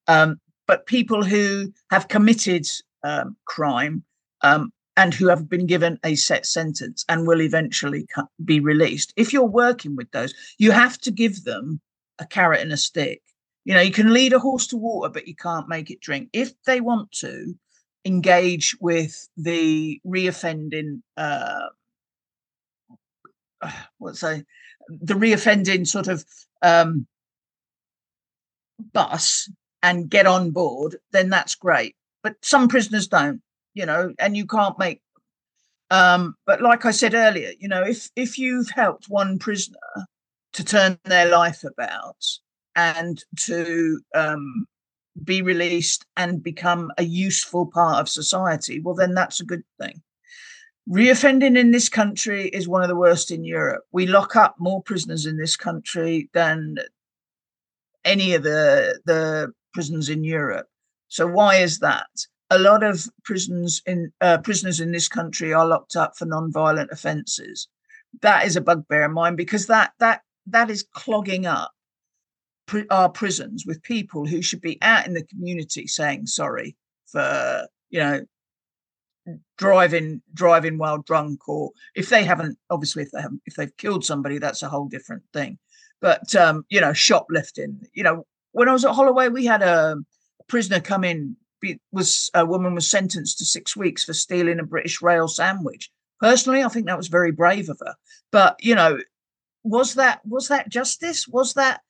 [0.07, 2.67] um, but people who have committed
[3.03, 4.03] um, crime
[4.43, 8.07] um, and who have been given a set sentence and will eventually
[8.45, 9.13] be released.
[9.17, 11.81] If you're working with those, you have to give them
[12.19, 13.23] a carrot and a stick.
[13.65, 16.31] You know, you can lead a horse to water, but you can't make it drink.
[16.33, 17.55] If they want to
[18.05, 21.67] engage with the reoffending, uh,
[23.99, 24.45] what's say,
[24.89, 26.25] the reoffending sort of
[26.63, 27.07] um,
[28.93, 29.51] bus
[29.83, 31.97] and get on board, then that's great.
[32.23, 33.43] But some prisoners don't
[33.77, 35.03] you know, and you can't make.
[35.91, 39.77] Um, but like I said earlier, you know, if if you've helped one prisoner
[40.55, 42.17] to turn their life about
[42.75, 44.67] and to um,
[45.23, 50.03] be released and become a useful part of society, well, then that's a good thing.
[50.89, 53.85] Reoffending in this country is one of the worst in Europe.
[53.93, 56.79] We lock up more prisoners in this country than
[58.05, 60.67] any of the the prisons in Europe.
[61.09, 62.09] So why is that?
[62.51, 66.91] A lot of prisons in uh, prisoners in this country are locked up for non-violent
[66.93, 67.69] offences.
[68.23, 71.73] That is a bugbear of mine because that that that is clogging up
[72.67, 77.67] pr- our prisons with people who should be out in the community saying sorry for
[77.91, 78.21] you know
[79.59, 84.05] driving driving while drunk or if they haven't obviously if they haven't if they've killed
[84.05, 85.59] somebody that's a whole different thing
[86.01, 89.97] but um you know shoplifting you know when i was at holloway we had a
[90.47, 91.37] prisoner come in
[91.93, 95.91] was a woman was sentenced to six weeks for stealing a British rail sandwich.
[96.21, 97.95] Personally, I think that was very brave of her.
[98.33, 98.99] But you know,
[99.63, 101.27] was that was that justice?
[101.29, 101.81] Was that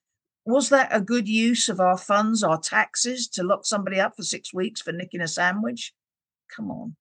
[0.44, 4.22] was that a good use of our funds, our taxes, to lock somebody up for
[4.22, 5.92] six weeks for nicking a sandwich?
[6.54, 6.96] Come on.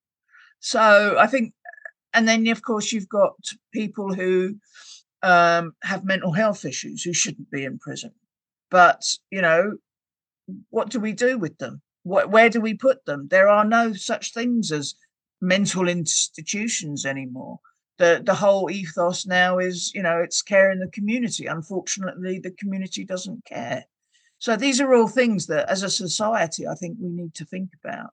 [0.59, 1.53] So I think,
[2.13, 3.35] and then of course you've got
[3.71, 4.55] people who
[5.21, 8.11] um, have mental health issues who shouldn't be in prison.
[8.71, 9.77] But you know,
[10.69, 11.81] what do we do with them?
[12.05, 13.27] Wh- where do we put them?
[13.29, 14.95] There are no such things as
[15.41, 17.59] mental institutions anymore.
[17.97, 21.45] The the whole ethos now is, you know, it's care in the community.
[21.47, 23.85] Unfortunately, the community doesn't care.
[24.37, 27.69] So these are all things that, as a society, I think we need to think
[27.83, 28.11] about.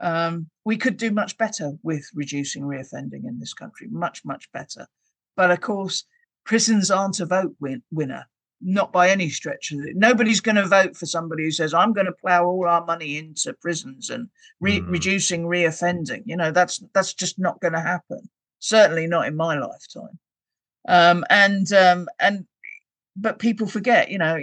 [0.00, 4.86] Um, we could do much better with reducing reoffending in this country, much much better.
[5.36, 6.04] But of course,
[6.44, 8.26] prisons aren't a vote win- winner
[8.60, 9.96] not by any stretch of it.
[9.96, 13.16] Nobody's going to vote for somebody who says, I'm going to plow all our money
[13.16, 14.28] into prisons and
[14.60, 14.90] re- mm.
[14.90, 16.22] reducing reoffending.
[16.26, 18.28] You know, that's that's just not going to happen.
[18.58, 20.18] Certainly not in my lifetime.
[20.88, 22.46] Um, and um, and
[23.16, 24.38] but people forget, you know,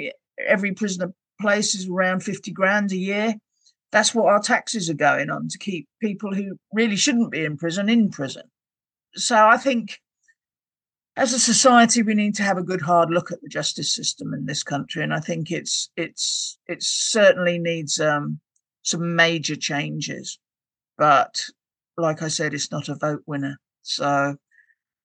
[0.45, 3.35] every prisoner place is around 50 grand a year.
[3.91, 7.57] That's what our taxes are going on to keep people who really shouldn't be in
[7.57, 8.43] prison in prison.
[9.15, 9.99] So I think
[11.17, 14.33] as a society we need to have a good hard look at the justice system
[14.33, 18.39] in this country and I think it's it's it certainly needs um,
[18.85, 20.39] some major changes.
[20.97, 21.43] But
[21.97, 23.59] like I said, it's not a vote winner.
[23.81, 24.37] So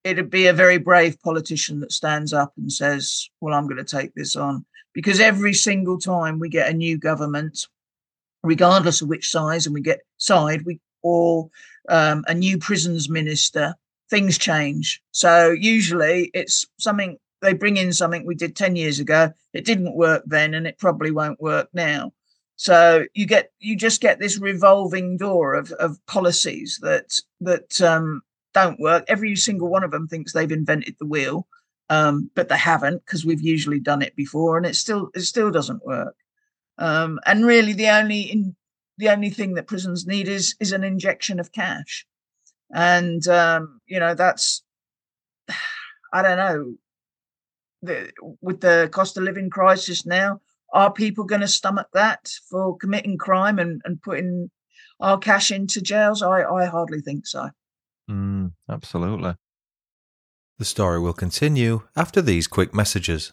[0.04, 3.84] it'd be a very brave politician that stands up and says, Well, I'm going to
[3.84, 4.64] take this on.
[4.92, 7.66] Because every single time we get a new government,
[8.42, 11.48] regardless of which size and we get side, we or
[11.88, 13.74] um, a new prisons minister,
[14.10, 15.00] things change.
[15.12, 19.32] So usually it's something they bring in something we did 10 years ago.
[19.54, 22.12] It didn't work then and it probably won't work now.
[22.56, 28.20] So you get you just get this revolving door of, of policies that that um,
[28.52, 29.06] don't work.
[29.08, 31.48] Every single one of them thinks they've invented the wheel,
[31.88, 35.50] um, but they haven't because we've usually done it before, and it still it still
[35.50, 36.14] doesn't work.
[36.76, 38.54] Um, and really, the only in,
[38.98, 42.06] the only thing that prisons need is is an injection of cash,
[42.72, 44.62] and um, you know that's
[46.12, 46.74] I don't know.
[47.82, 50.40] The, with the cost of living crisis now,
[50.72, 54.50] are people going to stomach that for committing crime and, and putting
[55.00, 56.20] our cash into jails?
[56.20, 57.48] I, I hardly think so.
[58.10, 59.34] Mm, absolutely.
[60.58, 63.32] The story will continue after these quick messages.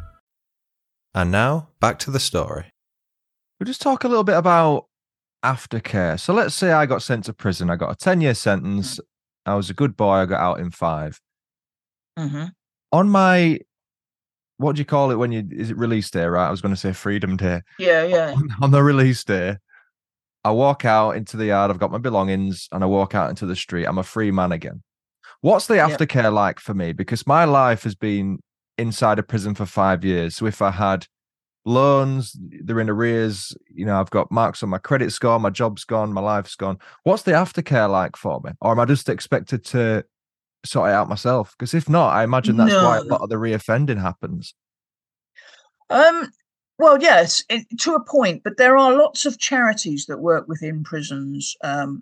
[1.13, 2.71] And now, back to the story.
[3.59, 4.85] We'll just talk a little bit about
[5.43, 6.19] aftercare.
[6.19, 7.69] So let's say I got sent to prison.
[7.69, 8.99] I got a 10 year sentence.
[9.45, 10.13] I was a good boy.
[10.13, 11.19] I got out in 5
[12.19, 12.43] Mm-hmm.
[12.91, 13.59] On my,
[14.57, 16.47] what do you call it when you, is it release day, right?
[16.47, 17.61] I was going to say freedom day.
[17.79, 18.33] Yeah, yeah.
[18.33, 19.55] On, on the release day,
[20.43, 21.71] I walk out into the yard.
[21.71, 23.85] I've got my belongings and I walk out into the street.
[23.85, 24.83] I'm a free man again.
[25.39, 25.89] What's the Yeah.
[25.89, 26.91] aftercare like for me?
[26.91, 28.39] Because my life has been
[28.77, 30.35] inside a prison for five years.
[30.35, 31.07] So if I had
[31.65, 35.83] loans, they're in arrears, you know, I've got marks on my credit score, my job's
[35.83, 36.77] gone, my life's gone.
[37.03, 38.51] What's the aftercare like for me?
[38.61, 40.03] Or am I just expected to
[40.65, 41.53] sort it out myself?
[41.57, 44.53] Because if not, I imagine that's why a lot of the reoffending happens.
[45.89, 46.31] Um,
[46.79, 50.83] well, yes, it, to a point, but there are lots of charities that work within
[50.83, 52.01] prisons, um,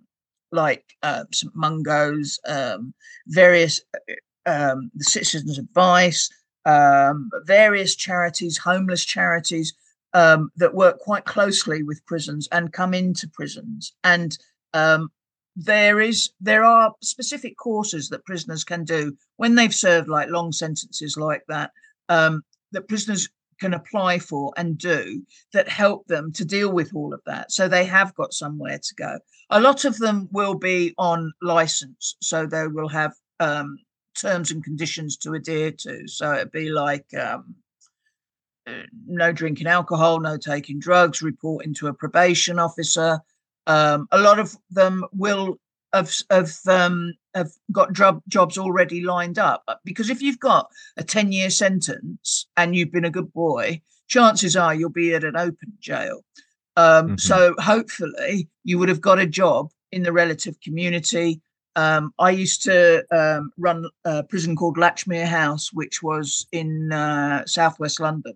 [0.52, 2.94] like uh, St Mungo's, um,
[3.28, 4.14] various uh,
[4.46, 6.30] um, the Citizens Advice,
[6.70, 9.74] um, various charities, homeless charities
[10.14, 13.94] um, that work quite closely with prisons and come into prisons.
[14.04, 14.38] And
[14.74, 15.10] um,
[15.56, 20.52] there is there are specific courses that prisoners can do when they've served like long
[20.52, 21.72] sentences like that.
[22.08, 23.30] Um, that prisoners
[23.60, 25.22] can apply for and do
[25.54, 27.52] that help them to deal with all of that.
[27.52, 29.20] So they have got somewhere to go.
[29.50, 33.78] A lot of them will be on license, so they will have um,
[34.16, 36.08] terms and conditions to adhere to.
[36.08, 37.56] So it'd be like um,
[38.68, 43.20] uh, no drinking alcohol, no taking drugs, reporting to a probation officer.
[43.68, 45.60] Um, a lot of them will
[45.94, 51.04] have have um, have got job, jobs already lined up because if you've got a
[51.04, 55.38] 10 year sentence and you've been a good boy, chances are you'll be at an
[55.38, 56.24] open jail.
[56.76, 57.20] Um, Mhm.
[57.20, 61.42] So hopefully you would have got a job in the relative community.
[61.76, 67.46] Um, I used to um, run a prison called Latchmere House, which was in uh,
[67.46, 68.36] southwest London.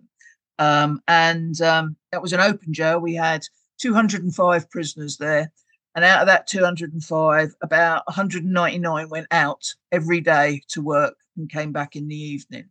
[0.58, 3.00] Um, and um, that was an open jail.
[3.00, 3.42] We had
[3.78, 5.50] 205 prisoners there.
[5.96, 9.62] And out of that 205, about 199 went out
[9.92, 12.68] every day to work and came back in the evening.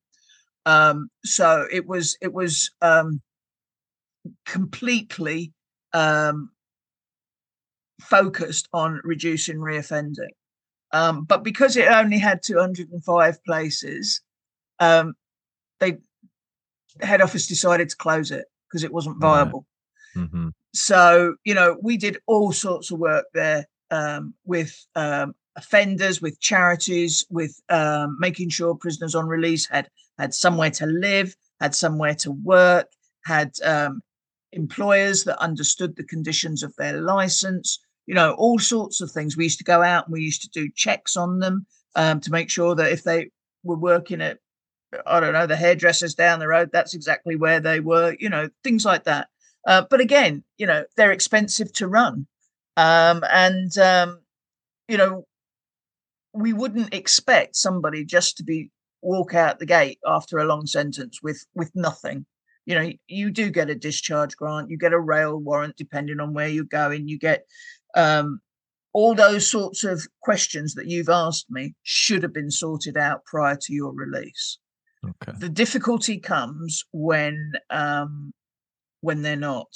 [0.66, 3.22] Um, so it was it was um,
[4.46, 5.54] completely
[8.02, 10.30] focused on reducing reoffending.
[10.94, 14.22] Um, but because it only had 205 places,
[14.80, 15.16] um,
[15.80, 15.98] they
[17.02, 19.44] head office decided to close it because it wasn't Right.
[19.44, 19.66] viable.
[20.14, 26.22] Hmm so you know we did all sorts of work there um, with um, offenders
[26.22, 29.88] with charities with um, making sure prisoners on release had
[30.18, 32.88] had somewhere to live had somewhere to work
[33.26, 34.02] had um,
[34.52, 39.46] employers that understood the conditions of their license you know all sorts of things we
[39.46, 42.50] used to go out and we used to do checks on them um, to make
[42.50, 43.30] sure that if they
[43.64, 44.40] were working at
[45.08, 46.70] I don't know the hairdressers down the road.
[46.72, 48.16] That's exactly where they were.
[48.20, 49.28] You know things like that.
[49.66, 52.28] Uh, but again, you know they're expensive to run,
[52.78, 54.20] um, and um,
[54.88, 55.26] you know
[56.34, 61.22] we wouldn't expect somebody just to be walk out the gate after a long sentence
[61.22, 62.26] with with nothing
[62.66, 66.34] you know you do get a discharge grant you get a rail warrant depending on
[66.34, 67.46] where you're going you get
[67.96, 68.40] um,
[68.94, 73.56] all those sorts of questions that you've asked me should have been sorted out prior
[73.56, 74.60] to your release.
[75.06, 75.38] Okay.
[75.38, 78.32] the difficulty comes when um,
[79.02, 79.68] when they're not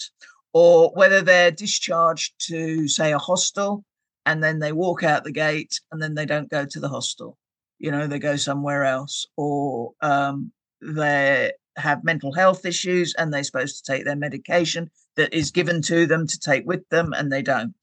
[0.53, 3.83] or whether they're discharged to say a hostel
[4.25, 7.37] and then they walk out the gate and then they don't go to the hostel.
[7.77, 10.51] You know they go somewhere else or um,
[10.81, 15.81] they have mental health issues and they're supposed to take their medication that is given
[15.83, 17.75] to them to take with them and they don't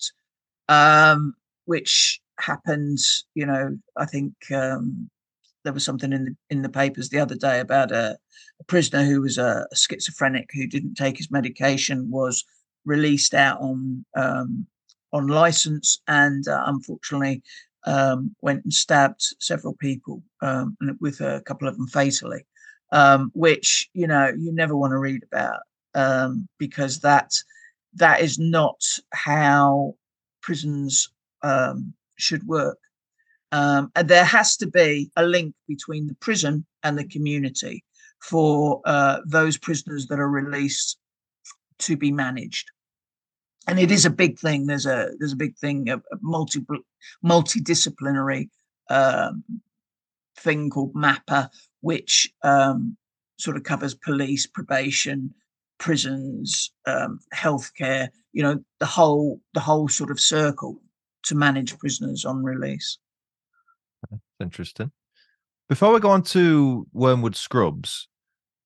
[0.69, 1.35] um,
[1.65, 2.99] which happened.
[3.35, 5.09] you know i think um,
[5.65, 8.17] there was something in the in the papers the other day about a,
[8.61, 12.45] a prisoner who was a, a, schizophrenic who didn't take his medication was
[12.85, 14.67] released out on um,
[15.13, 17.43] on license and uh, unfortunately
[17.87, 22.45] um, went and stabbed several people um, with a couple of them fatally
[22.93, 25.61] um, which you know you never want to read about
[25.95, 27.33] um, because that
[27.95, 29.95] that is not how
[30.47, 31.09] prisons
[31.43, 32.79] um, should work
[33.55, 37.85] um, and there has to be a link between the prison and the community
[38.21, 40.99] for uh, those prisoners that are released
[41.79, 42.73] to be managed.
[43.69, 44.67] And it is a big thing.
[44.67, 46.67] There's a there's a big thing, a, a multi
[47.25, 48.49] multidisciplinary
[48.91, 49.45] um,
[50.37, 51.49] thing called MAPPA,
[51.81, 52.97] which um,
[53.39, 55.33] sort of covers police, probation,
[55.79, 58.09] prisons, um, healthcare.
[58.35, 60.83] You know, the whole the whole sort of circle
[61.23, 62.99] to manage prisoners on release.
[64.41, 64.93] Interesting.
[65.69, 68.09] Before we go on to Wormwood Scrubs,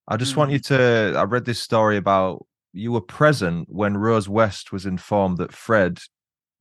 [0.08, 0.38] I just mm.
[0.38, 1.14] want you to.
[1.16, 6.00] I read this story about you were present when Rose West was informed that Fred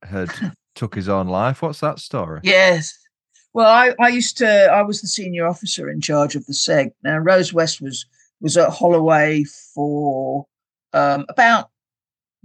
[0.02, 0.30] had
[0.74, 1.62] took his own life.
[1.62, 2.40] What's that story?
[2.44, 2.96] Yes.
[3.54, 4.48] Well, I, I used to.
[4.48, 6.90] I was the senior officer in charge of the SEG.
[7.02, 8.06] Now, Rose West was
[8.40, 9.44] was at Holloway
[9.74, 10.46] for
[10.92, 11.70] um, about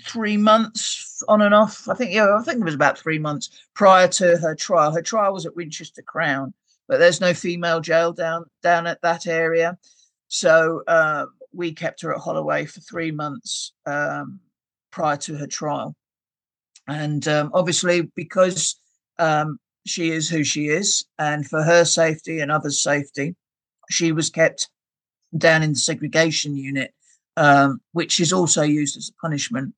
[0.02, 1.88] three months on and off.
[1.88, 4.92] I think yeah, I think it was about three months prior to her trial.
[4.92, 6.54] Her trial was at Winchester Crown,
[6.88, 9.78] but there's no female jail down down at that area.
[10.28, 14.40] So uh, we kept her at Holloway for three months um,
[14.92, 15.96] prior to her trial,
[16.88, 18.76] and um, obviously because
[19.20, 23.36] um, she is who she is, and for her safety and others' safety,
[23.90, 24.70] she was kept
[25.38, 26.94] down in the segregation unit,
[27.38, 29.74] um, which is also used as a punishment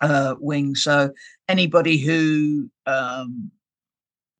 [0.00, 0.74] uh, wing.
[0.74, 1.12] So
[1.48, 3.50] anybody who um,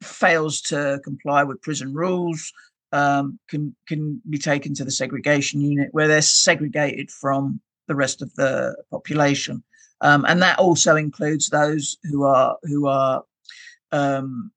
[0.03, 2.53] fails to comply with prison rules
[2.93, 8.23] um, can can be taken to the segregation unit where they're segregated from the rest
[8.23, 9.63] of the population,
[10.01, 13.25] um, and that also includes those who are who are
[13.93, 14.51] um,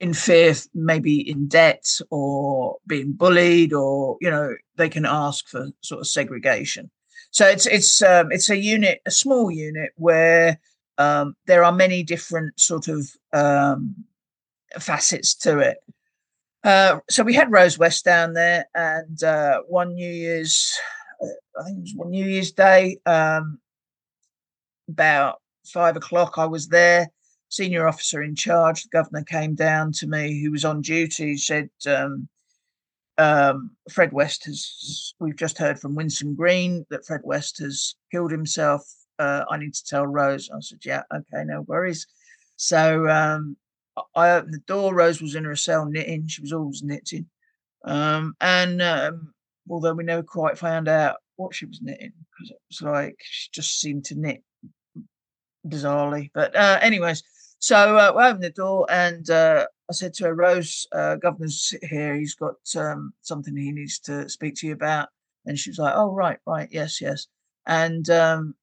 [0.00, 5.68] in fear, maybe in debt or being bullied, or you know they can ask for
[5.80, 6.90] sort of segregation.
[7.36, 10.58] So it's it's um, it's a unit, a small unit where
[10.96, 13.94] um, there are many different sort of um,
[14.80, 15.76] facets to it.
[16.64, 20.78] Uh, so we had Rose West down there, and uh, one New Year's,
[21.22, 23.58] uh, I think it was one New Year's Day, um,
[24.88, 26.38] about five o'clock.
[26.38, 27.06] I was there,
[27.50, 28.84] senior officer in charge.
[28.84, 32.30] The governor came down to me, who was on duty, said, um,
[33.18, 38.30] um, Fred West has, we've just heard from Winson Green that Fred West has killed
[38.30, 38.82] himself.
[39.18, 40.50] Uh, I need to tell Rose.
[40.54, 42.06] I said, yeah, okay, no worries.
[42.56, 43.56] So um,
[44.14, 44.94] I opened the door.
[44.94, 46.26] Rose was in her cell knitting.
[46.26, 47.26] She was always knitting.
[47.84, 49.32] Um, and um,
[49.70, 53.48] although we never quite found out what she was knitting, because it was like she
[53.52, 54.42] just seemed to knit
[55.66, 56.30] bizarrely.
[56.34, 57.22] But, uh, anyways,
[57.58, 61.74] so uh, we opened the door and uh, I said to her, Rose, uh, governor's
[61.82, 62.16] here.
[62.16, 65.08] He's got um, something he needs to speak to you about.
[65.44, 66.68] And she was like, oh, right, right.
[66.72, 67.28] Yes, yes.
[67.66, 68.54] And um,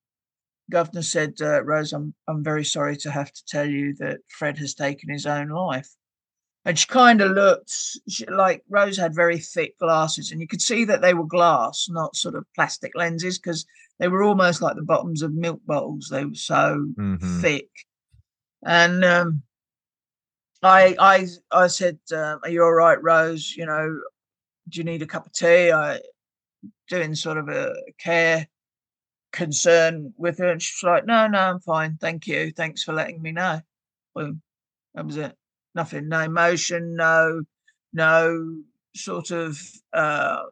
[0.69, 4.57] governor said, uh, Rose, I'm, I'm very sorry to have to tell you that Fred
[4.57, 5.89] has taken his own life.
[6.65, 7.73] And she kind of looked
[8.07, 11.87] she, like Rose had very thick glasses, and you could see that they were glass,
[11.89, 13.65] not sort of plastic lenses, because
[13.99, 16.07] they were almost like the bottoms of milk bottles.
[16.09, 17.41] They were so mm-hmm.
[17.41, 17.69] thick.
[18.65, 19.43] And um,
[20.63, 23.53] I I I said, um, "Are you all right, Rose?
[23.57, 24.01] You know,
[24.69, 26.01] do you need a cup of tea?" I
[26.89, 28.47] doing sort of a care
[29.33, 32.51] concern with her, and she's like, "No, no, I'm fine, thank you.
[32.51, 33.61] Thanks for letting me know."
[34.15, 34.33] Well,
[34.95, 35.37] that was it.
[35.75, 37.43] Nothing, no emotion, no,
[37.93, 38.63] no
[38.95, 39.59] sort of
[39.93, 40.43] uh,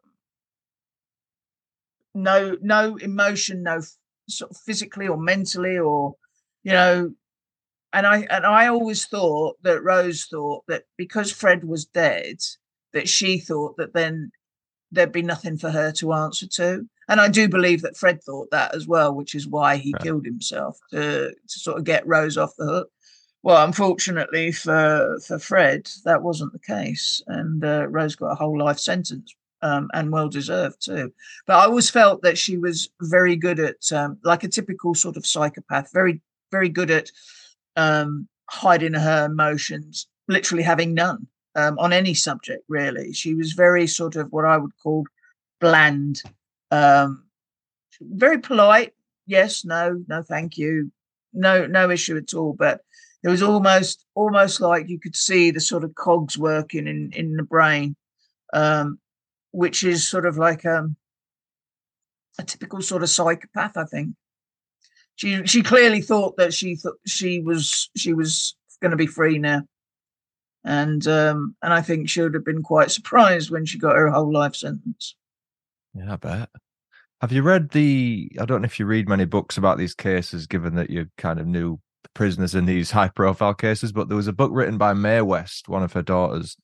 [2.14, 3.80] no no emotion, no
[4.28, 6.14] sort of physically or mentally or
[6.62, 7.14] you know.
[7.92, 12.38] And I and I always thought that Rose thought that because Fred was dead,
[12.92, 14.32] that she thought that then
[14.90, 16.86] there'd be nothing for her to answer to.
[17.08, 20.02] And I do believe that Fred thought that as well, which is why he right.
[20.02, 22.88] killed himself to, to sort of get Rose off the hook.
[23.42, 28.58] Well, unfortunately for for Fred, that wasn't the case, and uh, Rose got a whole
[28.58, 31.12] life sentence, um, and well deserved too.
[31.46, 35.16] But I always felt that she was very good at, um, like a typical sort
[35.16, 36.20] of psychopath, very
[36.52, 37.10] very good at
[37.76, 42.64] um, hiding her emotions, literally having none um, on any subject.
[42.68, 45.04] Really, she was very sort of what I would call
[45.60, 46.22] bland,
[46.70, 47.24] um,
[48.00, 48.92] very polite.
[49.26, 50.90] Yes, no, no, thank you,
[51.32, 52.52] no, no issue at all.
[52.52, 52.80] But
[53.22, 57.36] it was almost almost like you could see the sort of cogs working in in
[57.36, 57.96] the brain
[58.52, 58.98] um,
[59.52, 60.96] which is sort of like um,
[62.38, 64.14] a typical sort of psychopath i think
[65.16, 69.38] she she clearly thought that she thought she was she was going to be free
[69.38, 69.62] now
[70.64, 74.10] and um and i think she would have been quite surprised when she got her
[74.10, 75.16] whole life sentence
[75.94, 76.48] yeah i bet
[77.20, 80.46] have you read the i don't know if you read many books about these cases
[80.46, 81.78] given that you kind of knew
[82.14, 85.68] prisoners in these high profile cases, but there was a book written by Mae West,
[85.68, 86.56] one of her daughters.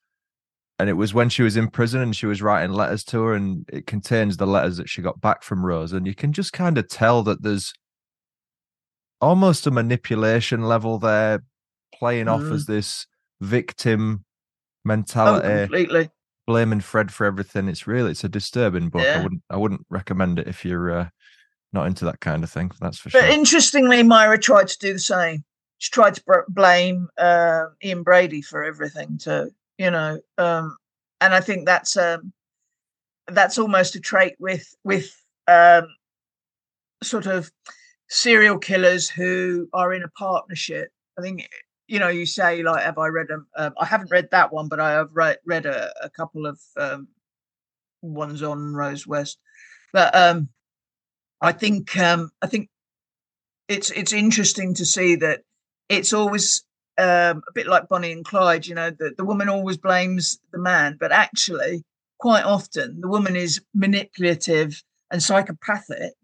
[0.81, 3.35] And it was when she was in prison and she was writing letters to her,
[3.35, 5.93] and it contains the letters that she got back from Rose.
[5.93, 7.73] And you can just kind of tell that there's
[9.21, 11.43] almost a manipulation level there,
[11.95, 12.33] playing mm.
[12.33, 13.07] off as this
[13.41, 14.25] victim
[14.85, 15.49] mentality.
[15.49, 16.11] Oh, completely.
[16.47, 17.69] Blaming Fred for everything.
[17.69, 19.03] It's really it's a disturbing book.
[19.03, 19.21] Yeah.
[19.21, 21.09] I wouldn't I wouldn't recommend it if you're uh,
[21.73, 22.71] not into that kind of thing.
[22.81, 23.21] That's for but sure.
[23.23, 25.45] But interestingly, Myra tried to do the same.
[25.77, 29.51] She tried to br- blame uh, Ian Brady for everything too.
[29.77, 30.77] You know, um,
[31.21, 32.33] and I think that's um,
[33.27, 35.15] that's almost a trait with with
[35.47, 35.87] um,
[37.03, 37.51] sort of
[38.09, 40.91] serial killers who are in a partnership.
[41.19, 41.49] I think
[41.87, 43.47] you know you say like, have I read them?
[43.57, 46.61] Um, I haven't read that one, but I have read read a, a couple of
[46.77, 47.09] um,
[48.03, 49.39] ones on Rose West.
[49.93, 50.49] But um,
[51.41, 52.69] I think um, I think
[53.69, 55.43] it's it's interesting to see that
[55.89, 56.65] it's always
[56.99, 58.67] um, a bit like Bonnie and Clyde.
[58.67, 61.85] You know, that the woman always blames the man, but actually,
[62.19, 66.15] quite often, the woman is manipulative and psychopathic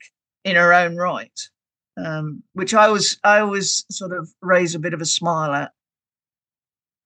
[0.45, 1.49] in her own right,
[1.97, 5.73] um, which I was I always sort of raise a bit of a smile at.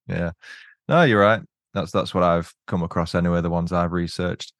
[0.07, 0.31] Yeah,
[0.87, 1.41] no, you're right.
[1.73, 3.41] That's that's what I've come across anyway.
[3.41, 4.53] The ones I've researched.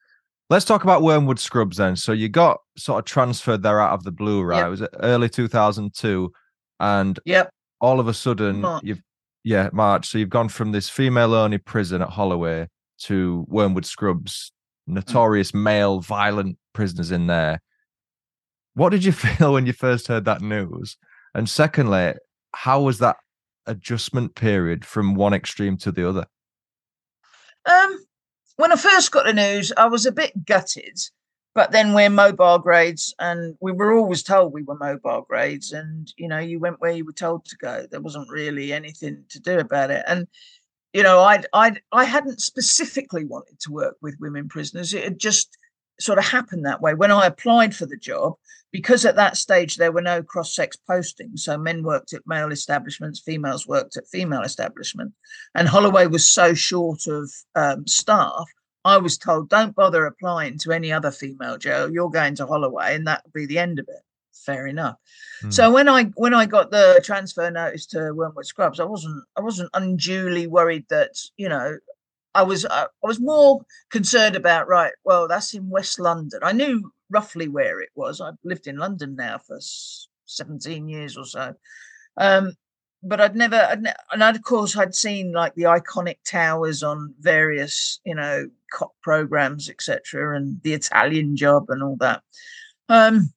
[0.50, 1.94] Let's talk about Wormwood Scrubs then.
[1.94, 4.58] So you got sort of transferred there out of the blue, right?
[4.58, 4.66] Yep.
[4.66, 6.32] It was early 2002.
[6.80, 7.50] And yep.
[7.80, 8.82] all of a sudden, March.
[8.82, 9.00] you've,
[9.44, 10.08] yeah, March.
[10.08, 12.66] So you've gone from this female only prison at Holloway
[13.02, 14.50] to Wormwood Scrubs,
[14.88, 14.94] mm.
[14.94, 15.62] notorious mm.
[15.62, 17.60] male violent prisoners in there.
[18.74, 20.96] What did you feel when you first heard that news?
[21.34, 22.14] And secondly,
[22.54, 23.16] how was that
[23.66, 26.26] adjustment period from one extreme to the other?
[27.66, 28.04] Um,
[28.56, 30.98] when I first got the news, I was a bit gutted.
[31.52, 36.12] But then we're mobile grades, and we were always told we were mobile grades, and
[36.16, 37.86] you know, you went where you were told to go.
[37.90, 40.04] There wasn't really anything to do about it.
[40.06, 40.28] And
[40.92, 44.94] you know, I I I hadn't specifically wanted to work with women prisoners.
[44.94, 45.58] It had just
[45.98, 46.94] sort of happened that way.
[46.94, 48.34] When I applied for the job,
[48.72, 52.52] because at that stage there were no cross sex postings, so men worked at male
[52.52, 55.16] establishments, females worked at female establishments,
[55.54, 58.44] and Holloway was so short of um, staff.
[58.84, 61.90] I was told, don't bother applying to any other female jail.
[61.90, 64.02] You're going to Holloway, and that will be the end of it.
[64.32, 64.96] Fair enough.
[65.42, 65.50] Hmm.
[65.50, 69.40] So when I when I got the transfer notice to Wormwood Scrubs, I wasn't I
[69.42, 71.76] wasn't unduly worried that you know
[72.34, 73.60] I was uh, I was more
[73.90, 74.92] concerned about right.
[75.04, 76.40] Well, that's in West London.
[76.42, 78.20] I knew roughly where it was.
[78.20, 79.58] I've lived in London now for
[80.26, 81.54] seventeen years or so,
[82.16, 82.54] um,
[83.02, 83.56] but I'd never.
[83.56, 88.14] I'd ne- and I'd, of course, I'd seen like the iconic towers on various, you
[88.14, 92.22] know, cop programs, etc., and the Italian Job and all that.
[92.88, 93.32] Um,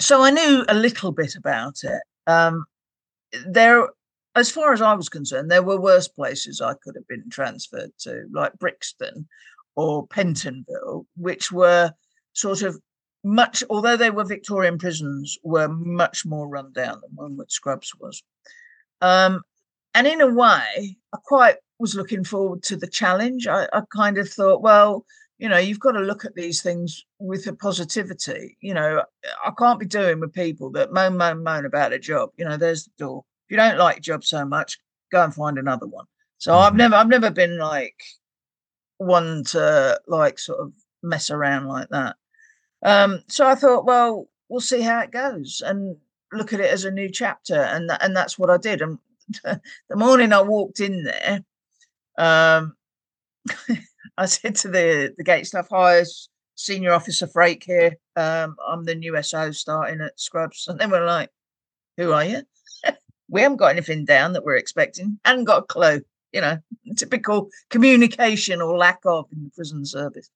[0.00, 2.02] so I knew a little bit about it.
[2.26, 2.64] Um,
[3.46, 3.88] there
[4.34, 7.92] as far as I was concerned, there were worse places I could have been transferred
[8.00, 9.28] to, like Brixton
[9.76, 11.92] or Pentonville, which were
[12.32, 12.80] sort of
[13.24, 18.22] much, although they were Victorian prisons, were much more run down than Wormwood Scrubs was.
[19.00, 19.42] Um,
[19.94, 23.46] and in a way, I quite was looking forward to the challenge.
[23.46, 25.04] I, I kind of thought, well,
[25.38, 28.56] you know, you've got to look at these things with a positivity.
[28.60, 29.02] You know,
[29.44, 32.30] I can't be doing with people that moan, moan, moan about a job.
[32.36, 34.78] You know, there's the door If you don't like your job so much,
[35.10, 36.06] go and find another one.
[36.38, 36.62] So mm-hmm.
[36.62, 38.00] I've never I've never been like
[38.98, 42.16] one to like sort of mess around like that.
[42.82, 45.96] Um, so I thought, well, we'll see how it goes and
[46.32, 48.82] look at it as a new chapter, and th- and that's what I did.
[48.82, 48.98] And
[49.44, 49.60] the
[49.96, 51.44] morning I walked in there,
[52.18, 52.76] um,
[54.18, 56.02] I said to the the gate staff, "Hi,
[56.56, 57.96] senior officer Frake here.
[58.16, 61.30] Um, I'm the new SO starting at Scrubs," and they were like,
[61.98, 62.42] "Who are you?"
[63.28, 65.18] we haven't got anything down that we're expecting.
[65.24, 66.02] Hadn't got a clue.
[66.32, 66.58] You know,
[66.96, 70.30] typical communication or lack of in the prison service.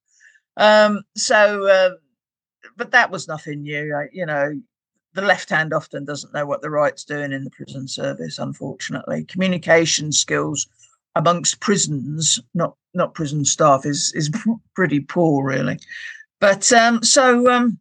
[0.57, 1.91] Um, so, uh,
[2.77, 3.95] but that was nothing new.
[3.95, 4.61] I, you know,
[5.15, 8.39] the left hand often doesn't know what the right's doing in the prison service.
[8.39, 10.67] Unfortunately, communication skills
[11.15, 14.31] amongst prisons, not not prison staff, is is
[14.75, 15.79] pretty poor, really.
[16.41, 17.81] But um, so um,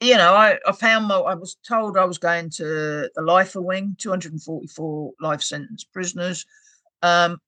[0.00, 3.60] you know, I, I found my, I was told I was going to the Lifer
[3.60, 6.46] wing, 244 life sentence prisoners.
[7.02, 7.38] Um,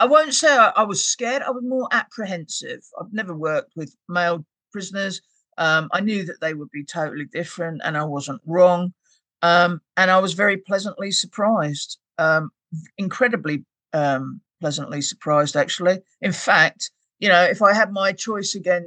[0.00, 1.42] I won't say I, I, was scared.
[1.42, 2.80] I was more apprehensive.
[2.98, 5.20] I've never worked with male prisoners.
[5.58, 8.94] Um, I knew that they would be totally different, and I wasn't wrong.
[9.42, 12.50] Um, and I was very pleasantly surprised, um,
[12.96, 15.98] incredibly um, pleasantly surprised, actually.
[16.20, 18.86] In fact, you know, if I had my choice again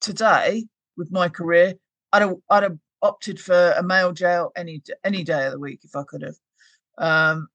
[0.00, 0.66] today
[0.96, 1.74] with my career,
[2.12, 5.80] I'd have, I'd have opted for a male jail any any day of the week
[5.84, 6.36] if I could have.
[6.96, 7.48] Um,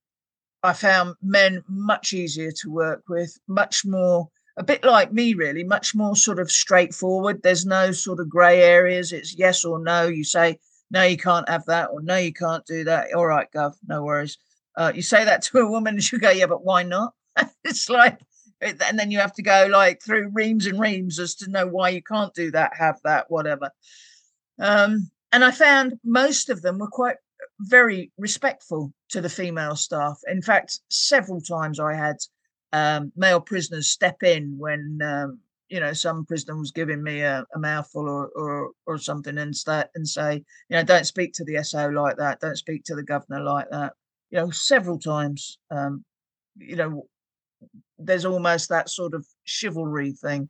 [0.61, 4.30] I found men much easier to work with, much more
[4.60, 7.41] a bit like me, really, much more sort of straightforward.
[7.41, 9.14] There's no sort of grey areas.
[9.14, 10.07] It's yes or no.
[10.07, 10.60] You say
[10.91, 13.14] no, you can't have that, or no, you can't do that.
[13.14, 14.38] All right, Gov, no worries.
[14.76, 17.14] Uh, you say that to a woman, and she'll go, yeah, but why not?
[17.64, 18.20] it's like,
[18.62, 21.88] and then you have to go like through reams and reams as to know why
[21.88, 23.72] you can't do that, have that, whatever.
[24.60, 27.16] Um, and I found most of them were quite
[27.62, 30.20] very respectful to the female staff.
[30.28, 32.18] In fact, several times I had
[32.74, 35.39] um, male prisoners step in when um,
[35.70, 39.55] you know some prisoner was giving me a, a mouthful or, or or something and
[39.55, 42.95] start and say, you know, don't speak to the SO like that, don't speak to
[42.95, 43.93] the governor like that.
[44.32, 45.57] You know, several times.
[45.72, 46.03] Um,
[46.57, 47.07] you know,
[47.97, 50.49] there's almost that sort of chivalry thing.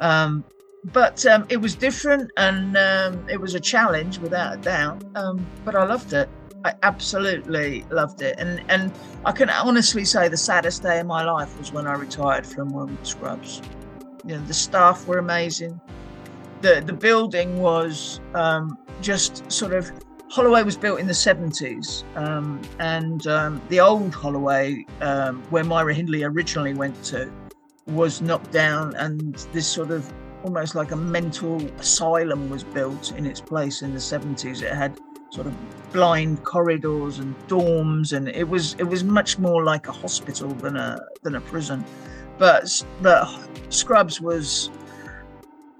[0.00, 0.44] Um,
[0.92, 5.02] but um, it was different and um, it was a challenge without a doubt.
[5.64, 6.28] But I loved it.
[6.64, 8.36] I absolutely loved it.
[8.38, 8.90] And and
[9.24, 12.70] I can honestly say the saddest day of my life was when I retired from
[12.70, 13.60] Wormwood Scrubs.
[14.26, 15.78] You know, the staff were amazing.
[16.62, 19.92] The the building was um, just sort of
[20.30, 24.84] Holloway was built in the 70s, um, and um, the old Holloway,
[25.50, 27.30] where Myra Hindley originally went to,
[27.86, 30.12] was knocked down, and this sort of
[30.42, 34.62] almost like a mental asylum was built in its place in the 70s.
[34.62, 34.98] It had
[35.34, 35.54] sort of
[35.92, 40.76] blind corridors and dorms, and it was it was much more like a hospital than
[40.76, 41.84] a than a prison.
[42.38, 43.28] But but
[43.68, 44.70] Scrubs was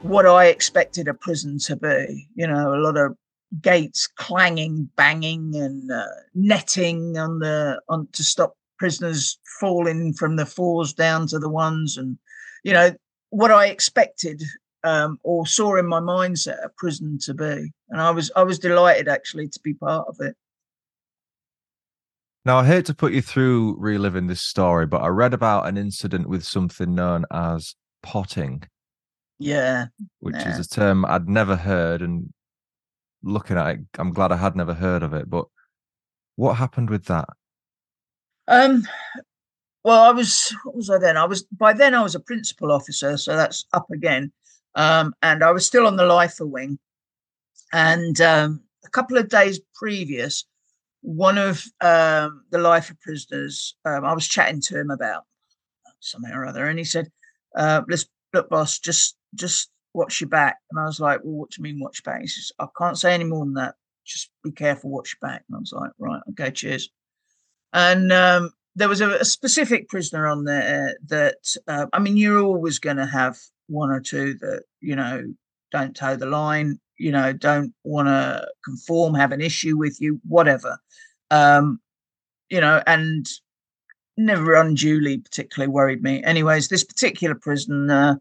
[0.03, 2.29] what I expected a prison to be.
[2.35, 3.17] You know, a lot of
[3.63, 10.47] gates clanging, banging, and uh, netting on the on to stop prisoners falling from the
[10.47, 12.19] fours down to the ones, and
[12.65, 12.91] you know
[13.31, 14.43] what I expected
[14.85, 18.59] um, or saw in my mindset a prison to be, and I was I was
[18.59, 20.37] delighted actually to be part of it.
[22.45, 25.79] Now I hate to put you through reliving this story, but I read about an
[25.79, 28.63] incident with something known as potting.
[29.39, 29.87] Yeah,
[30.21, 30.51] which yeah.
[30.51, 32.33] is a term I'd never heard, and
[33.23, 35.29] looking at it, I'm glad I had never heard of it.
[35.29, 35.47] But
[36.37, 37.29] what happened with that?
[38.47, 38.87] Um,
[39.83, 41.17] well, I was what was I then?
[41.17, 44.33] I was by then I was a principal officer, so that's up again.
[44.75, 46.79] Um, and I was still on the Lifer wing.
[47.73, 50.45] And um, a couple of days previous,
[51.03, 55.25] one of um, the Lifer prisoners, um, I was chatting to him about
[56.01, 57.11] something or other, and he said,
[57.57, 61.51] uh, "Let's look, boss, just just watch your back." And I was like, "Well, what
[61.51, 63.75] do you mean watch back?" He says, "I can't say any more than that.
[64.05, 66.91] Just be careful, watch your back." And I was like, "Right, okay, cheers."
[67.73, 72.43] And um, there was a, a, specific prisoner on there that uh, I mean, you're
[72.43, 75.35] always going to have one or two that you know
[75.71, 80.21] don't toe the line, you know, don't want to conform, have an issue with you,
[80.27, 80.79] whatever,
[81.31, 81.81] um,
[82.49, 83.27] you know, and
[84.17, 86.23] never unduly particularly worried me.
[86.23, 88.21] Anyways, this particular prisoner,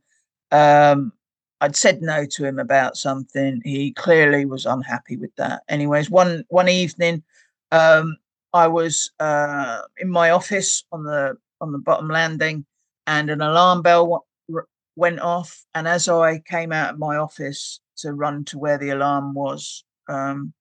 [0.51, 1.13] um,
[1.61, 3.61] I'd said no to him about something.
[3.63, 5.63] He clearly was unhappy with that.
[5.69, 7.23] Anyways, one one evening.
[7.71, 8.17] Um,
[8.53, 12.65] I was uh, in my office on the on the bottom landing,
[13.07, 15.65] and an alarm bell w- went off.
[15.73, 19.83] And as I came out of my office to run to where the alarm was,
[20.07, 20.53] um,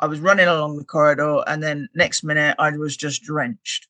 [0.00, 3.88] I was running along the corridor, and then next minute I was just drenched.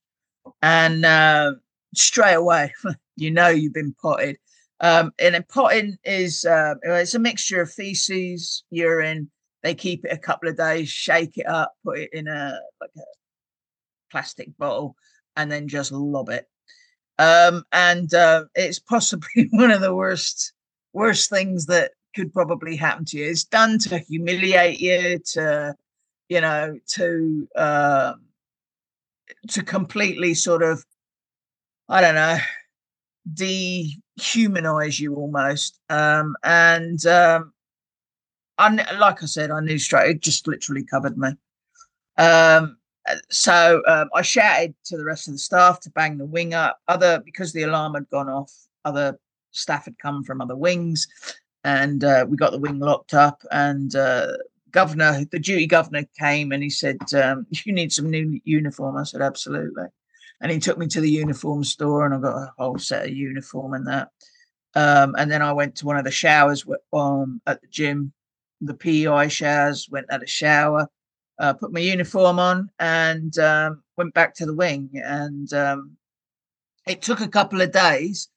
[0.61, 1.53] And uh,
[1.95, 2.73] straight away,
[3.15, 4.37] you know you've been potted.
[4.79, 9.29] Um, and potting is uh, it's a mixture of feces, urine.
[9.63, 12.91] They keep it a couple of days, shake it up, put it in a like
[12.97, 13.01] a
[14.11, 14.95] plastic bottle,
[15.35, 16.47] and then just lob it.
[17.19, 20.53] Um, and uh, it's possibly one of the worst
[20.93, 23.29] worst things that could probably happen to you.
[23.29, 25.75] It's done to humiliate you, to
[26.29, 28.13] you know, to uh,
[29.49, 30.83] to completely sort of,
[31.89, 32.37] I don't know,
[33.33, 35.79] dehumanize you almost.
[35.89, 37.53] Um, and um,
[38.57, 40.09] I, like I said, I knew straight.
[40.09, 41.29] It just literally covered me.
[42.17, 42.77] Um,
[43.29, 46.79] so um, I shouted to the rest of the staff to bang the wing up.
[46.87, 48.51] Other because the alarm had gone off,
[48.85, 49.19] other
[49.51, 51.07] staff had come from other wings,
[51.63, 53.41] and uh, we got the wing locked up.
[53.51, 54.33] And uh,
[54.71, 59.03] governor, the duty governor, came and he said, um, "You need some new uniform." I
[59.03, 59.85] said, "Absolutely."
[60.41, 63.11] And he took me to the uniform store, and I got a whole set of
[63.11, 64.09] uniform and that.
[64.75, 68.13] Um, and then I went to one of the showers um, at the gym,
[68.61, 69.87] the PEI showers.
[69.89, 70.87] Went at a shower
[71.39, 74.89] uh, put my uniform on, and um, went back to the wing.
[74.95, 75.97] And um,
[76.87, 78.29] it took a couple of days,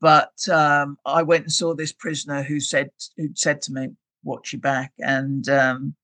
[0.00, 3.90] but um, I went and saw this prisoner who said who said to me,
[4.24, 5.94] "Watch your back," and um,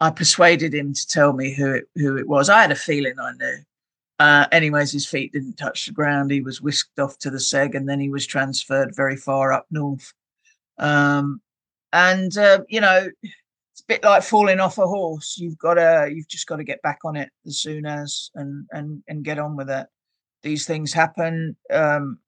[0.00, 2.48] I persuaded him to tell me who it who it was.
[2.48, 3.56] I had a feeling I knew.
[4.20, 6.30] Uh, anyways, his feet didn't touch the ground.
[6.30, 9.66] He was whisked off to the seg, and then he was transferred very far up
[9.70, 10.14] north.
[10.78, 11.40] Um,
[11.94, 15.36] and uh, you know, it's a bit like falling off a horse.
[15.38, 18.66] You've got to, you've just got to get back on it as soon as and
[18.72, 19.86] and and get on with it.
[20.42, 21.56] These things happen.
[21.70, 22.18] Um,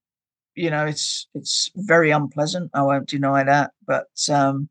[0.54, 2.70] you know, it's it's very unpleasant.
[2.74, 3.72] I won't deny that.
[3.86, 4.68] But um,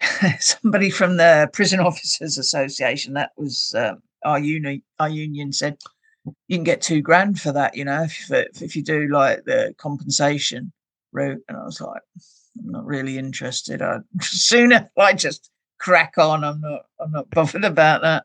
[0.40, 4.82] somebody from the Prison Officers Association, that was um, our union.
[4.98, 5.78] Our union said
[6.48, 7.76] you can get two grand for that.
[7.76, 10.72] You know, if if you do like the compensation
[11.12, 11.42] route.
[11.48, 12.02] And I was like,
[12.58, 13.82] I'm not really interested.
[13.82, 16.44] I sooner I just crack on.
[16.44, 18.24] I'm not I'm not bothered about that.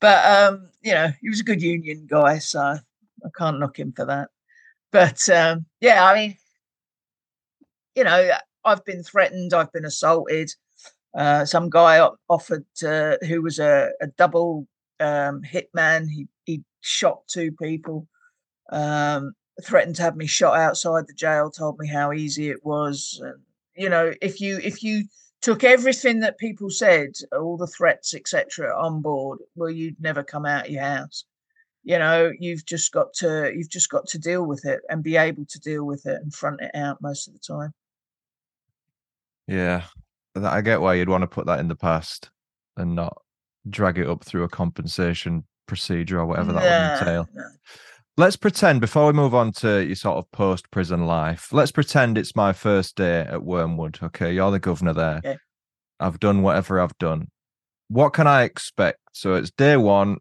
[0.00, 3.92] But um, you know, he was a good union guy, so I can't knock him
[3.92, 4.28] for that.
[4.92, 6.36] But um, yeah, I mean,
[7.94, 8.30] you know,
[8.64, 10.50] I've been threatened, I've been assaulted.
[11.16, 14.66] Uh, some guy offered who was a, a double
[15.00, 16.08] um, hitman.
[16.08, 18.06] He he shot two people.
[18.70, 21.50] Um, threatened to have me shot outside the jail.
[21.50, 23.20] Told me how easy it was.
[23.22, 23.40] And,
[23.76, 25.04] you know, if you if you
[25.42, 30.46] took everything that people said, all the threats, etc., on board, well, you'd never come
[30.46, 31.24] out of your house.
[31.84, 35.16] You know, you've just got to you've just got to deal with it and be
[35.16, 37.72] able to deal with it and front it out most of the time.
[39.46, 39.84] Yeah,
[40.34, 42.30] I get why you'd want to put that in the past
[42.76, 43.22] and not
[43.70, 47.28] drag it up through a compensation procedure or whatever that would entail.
[48.18, 52.16] Let's pretend before we move on to your sort of post prison life, let's pretend
[52.16, 53.98] it's my first day at Wormwood.
[54.02, 55.18] Okay, you're the governor there.
[55.18, 55.36] Okay.
[56.00, 57.28] I've done whatever I've done.
[57.88, 59.00] What can I expect?
[59.12, 60.16] So it's day one.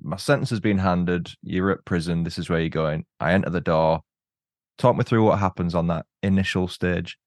[0.00, 1.30] My sentence has been handed.
[1.42, 2.24] You're at prison.
[2.24, 3.04] This is where you're going.
[3.20, 4.00] I enter the door.
[4.78, 7.18] Talk me through what happens on that initial stage.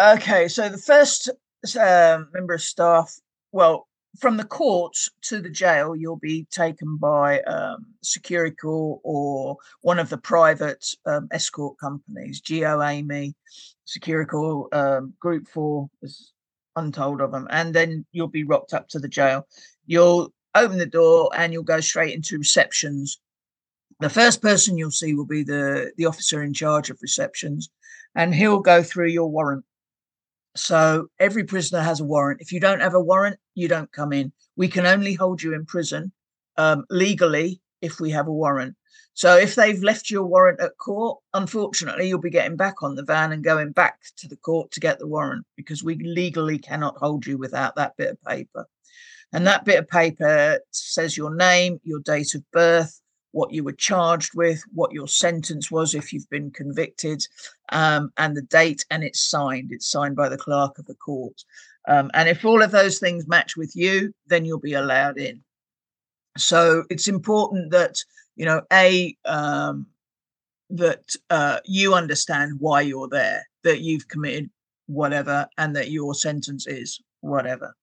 [0.00, 1.30] Okay, so the first
[1.76, 3.12] uh, member of staff,
[3.50, 3.88] well,
[4.18, 10.08] from the court to the jail, you'll be taken by um, Securicor or one of
[10.08, 13.34] the private um, escort companies, GeoAmey,
[13.86, 16.32] Securicor, um, Group 4 is
[16.76, 17.46] untold of them.
[17.50, 19.46] And then you'll be rocked up to the jail.
[19.86, 23.20] You'll open the door and you'll go straight into receptions.
[24.00, 27.70] The first person you'll see will be the, the officer in charge of receptions,
[28.14, 29.64] and he'll go through your warrant
[30.56, 32.40] so every prisoner has a warrant.
[32.40, 34.32] If you don't have a warrant, you don't come in.
[34.56, 36.12] We can only hold you in prison
[36.56, 38.74] um, legally if we have a warrant.
[39.14, 43.02] So if they've left your warrant at court, unfortunately, you'll be getting back on the
[43.02, 46.98] van and going back to the court to get the warrant because we legally cannot
[46.98, 48.66] hold you without that bit of paper.
[49.32, 53.00] And that bit of paper says your name, your date of birth,
[53.36, 57.22] what you were charged with, what your sentence was if you've been convicted,
[57.70, 59.72] um, and the date, and it's signed.
[59.72, 61.44] It's signed by the clerk of the court.
[61.86, 65.42] Um, and if all of those things match with you, then you'll be allowed in.
[66.38, 67.96] So it's important that,
[68.36, 69.86] you know, A, um,
[70.70, 74.48] that uh, you understand why you're there, that you've committed
[74.86, 77.76] whatever, and that your sentence is whatever.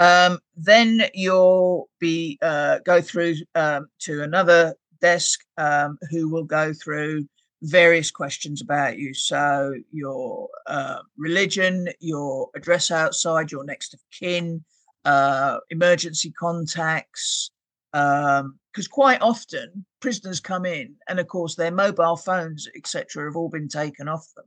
[0.00, 6.72] Um, then you'll be uh, go through um, to another desk um, who will go
[6.72, 7.26] through
[7.62, 9.14] various questions about you.
[9.14, 14.64] So your uh, religion, your address outside, your next of kin,
[15.04, 17.50] uh, emergency contacts,
[17.94, 23.36] um, because quite often prisoners come in and of course their mobile phones etc have
[23.36, 24.44] all been taken off them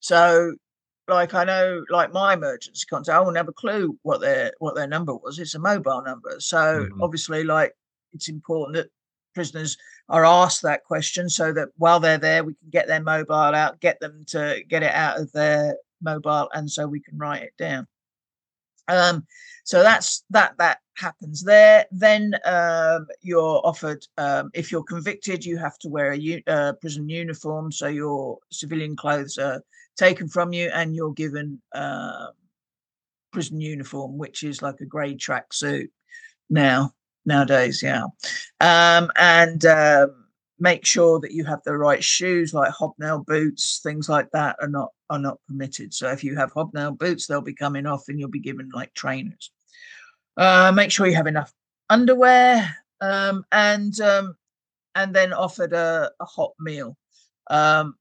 [0.00, 0.54] so
[1.08, 4.74] like i know like my emergency contact i won't have a clue what their what
[4.74, 7.02] their number was it's a mobile number so mm-hmm.
[7.02, 7.72] obviously like
[8.12, 8.90] it's important that
[9.34, 9.76] prisoners
[10.08, 13.80] are asked that question so that while they're there we can get their mobile out
[13.80, 17.54] get them to get it out of their mobile and so we can write it
[17.58, 17.86] down
[18.88, 19.26] um,
[19.64, 21.86] so that's that that happens there.
[21.90, 26.72] Then um, you're offered, um, if you're convicted, you have to wear a u- uh,
[26.80, 27.72] prison uniform.
[27.72, 29.62] So your civilian clothes are
[29.96, 32.28] taken from you, and you're given uh,
[33.32, 35.88] prison uniform, which is like a grey tracksuit
[36.50, 36.92] now
[37.24, 37.82] nowadays.
[37.82, 38.04] Yeah,
[38.60, 40.26] um, and um,
[40.58, 44.68] make sure that you have the right shoes like hobnail boots things like that are
[44.68, 48.18] not are not permitted so if you have hobnail boots they'll be coming off and
[48.18, 49.50] you'll be given like trainers
[50.36, 51.52] uh, make sure you have enough
[51.88, 54.36] underwear um, and um,
[54.94, 56.96] and then offered a, a hot meal.
[57.48, 57.94] Um,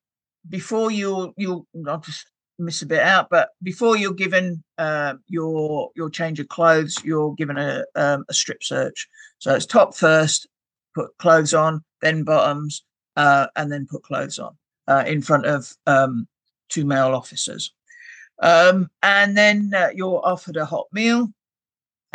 [0.50, 2.28] before you you i'll just
[2.60, 7.34] miss a bit out but before you're given uh, your your change of clothes you're
[7.34, 9.08] given a, um, a strip search.
[9.40, 10.48] So it's top first
[10.96, 12.84] put clothes on, then bottoms,
[13.18, 14.58] uh, and then put clothes on
[14.88, 16.28] uh, in front of um,
[16.70, 17.74] two male officers.
[18.42, 21.30] Um, and then uh, you're offered a hot meal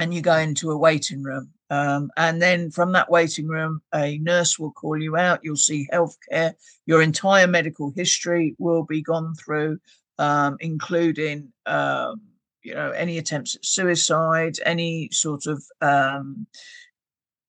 [0.01, 1.51] and you go into a waiting room.
[1.69, 5.41] Um, and then from that waiting room, a nurse will call you out.
[5.45, 6.55] You'll see healthcare.
[6.87, 9.79] Your entire medical history will be gone through,
[10.19, 12.23] um, including um,
[12.63, 16.47] you know any attempts at suicide, any sort of um,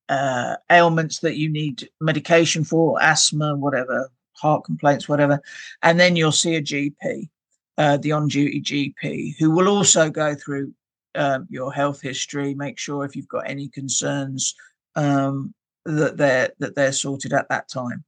[0.10, 5.42] uh, ailments that you need medication for, asthma, whatever, heart complaints, whatever.
[5.84, 7.30] And then you'll see a GP,
[7.78, 10.74] uh, the on duty GP, who will also go through
[11.16, 14.56] um, your health history, make sure if you've got any concerns
[14.96, 15.54] um,
[15.86, 18.04] that they're that they're sorted at that time.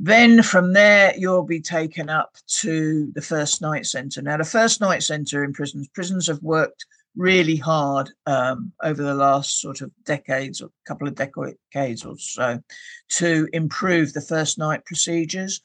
[0.00, 4.22] Then from there, you'll be taken up to the first night centre.
[4.22, 6.84] Now, the first night centre in prisons, prisons have worked
[7.16, 12.16] really hard um, over the last sort of decades or a couple of decades or
[12.18, 12.60] so
[13.08, 15.60] to improve the first night procedures.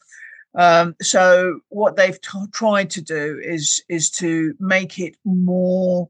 [0.56, 6.10] Um, so what they've t- tried to do is is to make it more,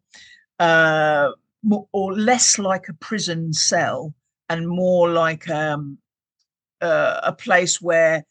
[0.60, 1.32] uh,
[1.64, 4.14] more or less like a prison cell
[4.49, 5.97] and more like um,
[6.82, 8.24] uh, a place where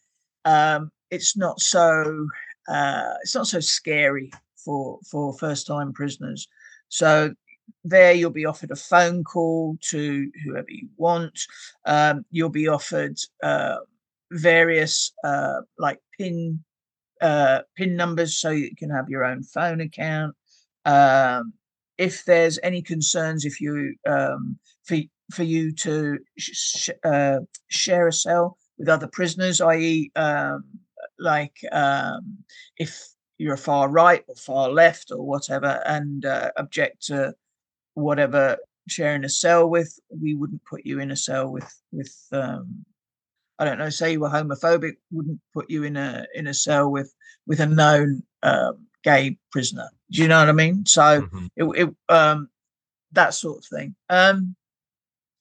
[0.45, 2.27] um, it's not so
[2.67, 6.47] uh, it's not so scary for for first time prisoners.
[6.89, 7.33] So
[7.83, 11.39] there you'll be offered a phone call to whoever you want.
[11.85, 13.77] Um, you'll be offered uh,
[14.31, 16.63] various uh, like pin
[17.21, 20.35] uh, pin numbers so you can have your own phone account.
[20.85, 21.53] Um,
[21.99, 24.97] if there's any concerns, if you um, for
[25.31, 30.63] for you to sh- uh, share a cell with other prisoners, i.e., um,
[31.19, 32.37] like um,
[32.77, 33.05] if
[33.37, 37.33] you're a far right or far left or whatever and uh, object to
[37.93, 42.83] whatever sharing a cell with we wouldn't put you in a cell with with um
[43.59, 46.89] i don't know say you were homophobic wouldn't put you in a in a cell
[46.89, 47.13] with
[47.45, 51.47] with a known um, gay prisoner do you know what i mean so mm-hmm.
[51.55, 52.49] it, it um
[53.11, 54.55] that sort of thing um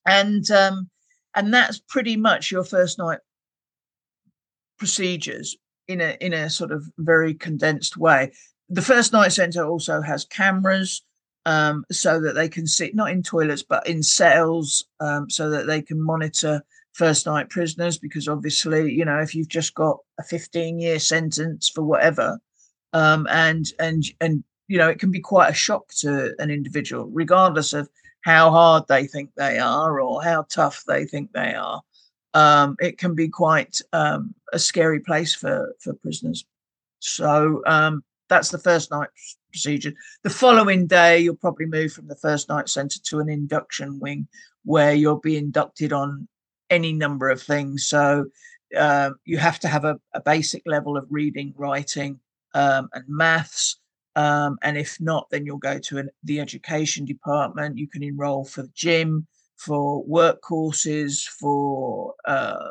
[0.07, 0.89] and um
[1.35, 3.21] and that's pretty much your first night
[4.79, 5.57] procedures
[5.87, 8.33] in a in a sort of very condensed way.
[8.69, 11.03] The first night centre also has cameras
[11.47, 15.67] um, so that they can sit not in toilets but in cells um, so that
[15.67, 20.23] they can monitor first night prisoners because obviously you know if you've just got a
[20.25, 22.39] 15 year sentence for whatever
[22.93, 27.07] um, and and and you know it can be quite a shock to an individual
[27.07, 27.89] regardless of
[28.23, 31.83] how hard they think they are or how tough they think they are
[32.35, 36.45] um, it can be quite um, a scary place for for prisoners.
[37.01, 39.09] So um, that's the first night
[39.51, 39.93] procedure.
[40.23, 44.29] The following day, you'll probably move from the first night centre to an induction wing,
[44.65, 46.29] where you'll be inducted on
[46.71, 47.87] any number of things.
[47.87, 48.27] So
[48.77, 52.21] uh, you have to have a, a, basic level of reading, writing,
[52.55, 53.77] um, and maths.
[54.17, 57.79] Um, and if not, then you'll go to an, the education department.
[57.79, 59.27] You can enrol for the gym
[59.57, 62.71] for work courses, for uh,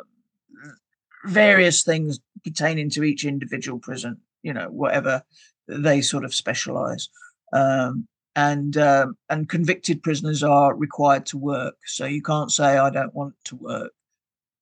[1.25, 5.23] various things pertaining to each individual prison, you know, whatever
[5.67, 7.09] they sort of specialize.
[7.53, 12.91] Um, and um, and convicted prisoners are required to work, so you can't say I
[12.91, 13.93] don't want to work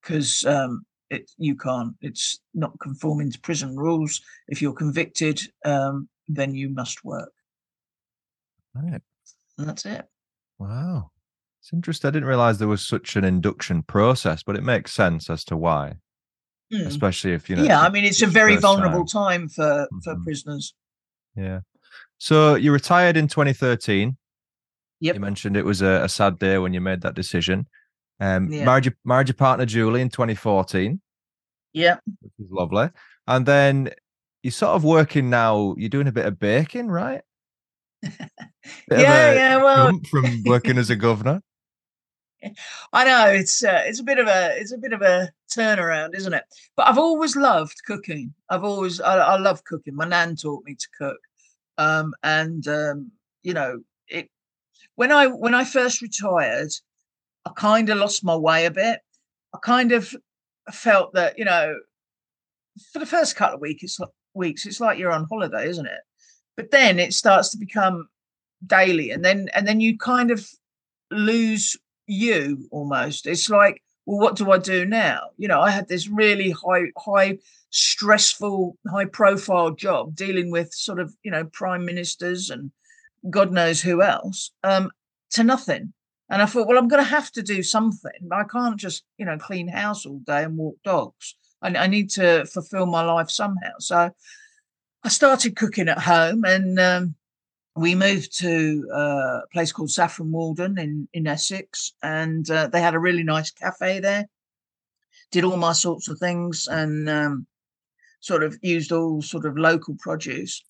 [0.02, 1.94] because um, it you can't.
[2.02, 4.22] It's not conforming to prison rules.
[4.48, 7.32] If you're convicted, um, then you must work.
[8.74, 9.02] Right.
[9.58, 10.06] And that's it.
[10.60, 11.12] Wow.
[11.62, 12.08] It's interesting.
[12.08, 15.58] I didn't realize there was such an induction process, but it makes sense as to
[15.58, 15.96] why,
[16.72, 16.82] Hmm.
[16.88, 17.64] especially if you know.
[17.64, 19.42] yeah, I mean, it's a very vulnerable time.
[19.42, 20.24] time for for Mhm.
[20.24, 20.74] prisoners.
[21.36, 21.62] Yeah.
[22.18, 24.18] So you retired in 2013.
[25.02, 25.16] Yep.
[25.16, 27.68] You mentioned it was a, a sad day when you made that decision.
[28.20, 28.66] Um, Yeah.
[28.66, 31.02] married, your, married your partner Julie in 2014,
[31.74, 32.90] Yeah, which is lovely.
[33.28, 33.92] And then
[34.44, 35.76] you're sort of working now.
[35.78, 37.22] You're doing a bit of baking, right?
[38.90, 39.58] Yeah, yeah.
[39.58, 41.42] Well, from working as a governor.
[42.94, 46.16] I know it's uh, it's a bit of a it's a bit of a turnaround,
[46.16, 46.44] isn't it?
[46.76, 48.34] But I've always loved cooking.
[48.50, 49.96] I've always I, I love cooking.
[49.96, 51.20] My nan taught me to cook,
[51.78, 53.12] um, and um,
[53.44, 54.30] you know it.
[54.96, 56.72] When I when I first retired,
[57.46, 59.00] I kind of lost my way a bit.
[59.54, 60.14] I kind of
[60.72, 61.76] felt that you know,
[62.92, 65.86] for the first couple of weeks, it's like, weeks it's like you're on holiday, isn't
[65.86, 66.02] it?
[66.58, 68.08] But then it starts to become
[68.66, 70.48] daily, and then and then you kind of
[71.12, 71.78] lose
[72.08, 73.28] you almost.
[73.28, 75.30] It's like, well, what do I do now?
[75.38, 77.40] You know, I had this really high, high,
[77.72, 82.72] stressful, high profile job dealing with sort of, you know, prime ministers and
[83.30, 84.92] God knows who else, um,
[85.32, 85.94] to nothing.
[86.30, 88.30] And I thought, well, I'm going to have to do something.
[88.32, 91.36] I can't just, you know, clean house all day and walk dogs.
[91.62, 93.74] I, I need to fulfill my life somehow.
[93.80, 94.10] So
[95.04, 97.16] I started cooking at home and um,
[97.76, 102.82] we moved to uh, a place called Saffron Walden in, in Essex, and uh, they
[102.82, 104.28] had a really nice cafe there.
[105.32, 107.48] Did all my sorts of things and um,
[108.22, 110.64] sort of used all sort of local produce.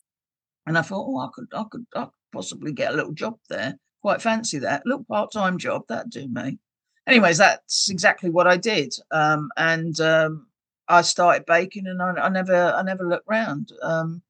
[0.65, 3.37] And I thought, oh, I could, I could, I could possibly get a little job
[3.49, 3.77] there.
[4.05, 6.59] Quite fancy that a little part-time job that'd do me.
[7.07, 10.45] Anyways, that's exactly what I did, um, and um,
[10.87, 13.71] I started baking, and I, I never, I never looked round.
[13.81, 14.21] Um,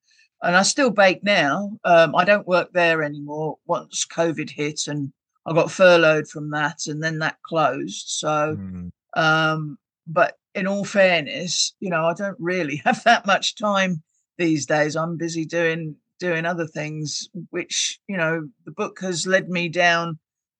[0.41, 1.77] and I still bake now.
[1.83, 3.57] Um, I don't work there anymore.
[3.65, 5.11] Once COVID hit, and
[5.45, 8.05] I got furloughed from that, and then that closed.
[8.07, 8.91] So, Mm.
[9.17, 14.03] um, but in all fairness, you know, I don't really have that much time
[14.37, 14.95] these days.
[14.95, 20.19] I'm busy doing doing other things, which you know, the book has led me down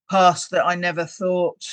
[0.09, 1.65] paths that I never thought.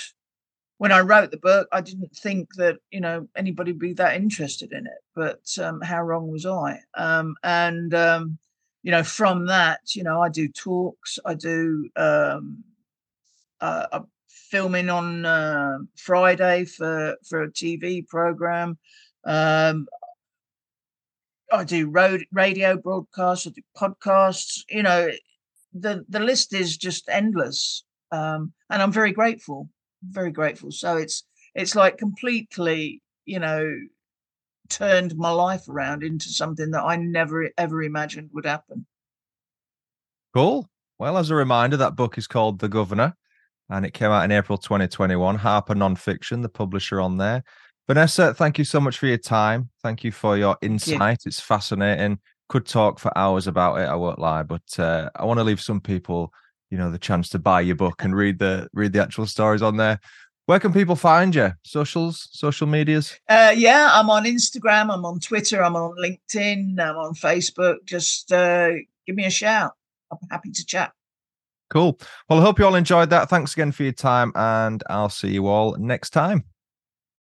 [0.78, 4.16] When I wrote the book, I didn't think that you know anybody would be that
[4.16, 5.01] interested in it.
[5.14, 6.80] But um, how wrong was I?
[6.95, 8.39] Um, and um,
[8.83, 11.18] you know, from that, you know, I do talks.
[11.24, 12.64] I do um,
[13.61, 18.78] uh, I'm filming on uh, Friday for for a TV program.
[19.24, 19.87] Um,
[21.53, 23.46] I do road radio broadcasts.
[23.46, 24.61] I do podcasts.
[24.70, 25.11] You know,
[25.74, 29.68] the the list is just endless, um, and I'm very grateful,
[30.03, 30.70] very grateful.
[30.70, 31.24] So it's
[31.55, 33.70] it's like completely, you know,
[34.68, 38.86] turned my life around into something that I never ever imagined would happen.
[40.34, 40.68] Cool.
[40.98, 43.14] Well, as a reminder, that book is called The Governor
[43.68, 45.36] and it came out in April 2021.
[45.36, 47.42] Harper Nonfiction, the publisher on there.
[47.89, 49.70] Vanessa, thank you so much for your time.
[49.83, 50.70] Thank you for your you.
[50.70, 51.22] insight.
[51.26, 52.18] It's fascinating.
[52.49, 53.89] Could talk for hours about it.
[53.89, 56.33] I won't lie, but uh, I want to leave some people,
[56.70, 59.62] you know, the chance to buy your book and read the read the actual stories
[59.62, 59.99] on there.
[60.47, 61.53] Where can people find you?
[61.64, 63.18] Socials, social medias?
[63.28, 64.93] Uh, yeah, I'm on Instagram.
[64.93, 65.62] I'm on Twitter.
[65.62, 66.78] I'm on LinkedIn.
[66.78, 67.76] I'm on Facebook.
[67.85, 68.72] Just uh,
[69.07, 69.72] give me a shout.
[70.11, 70.93] I'm happy to chat.
[71.70, 71.99] Cool.
[72.28, 73.30] Well, I hope you all enjoyed that.
[73.30, 76.45] Thanks again for your time, and I'll see you all next time.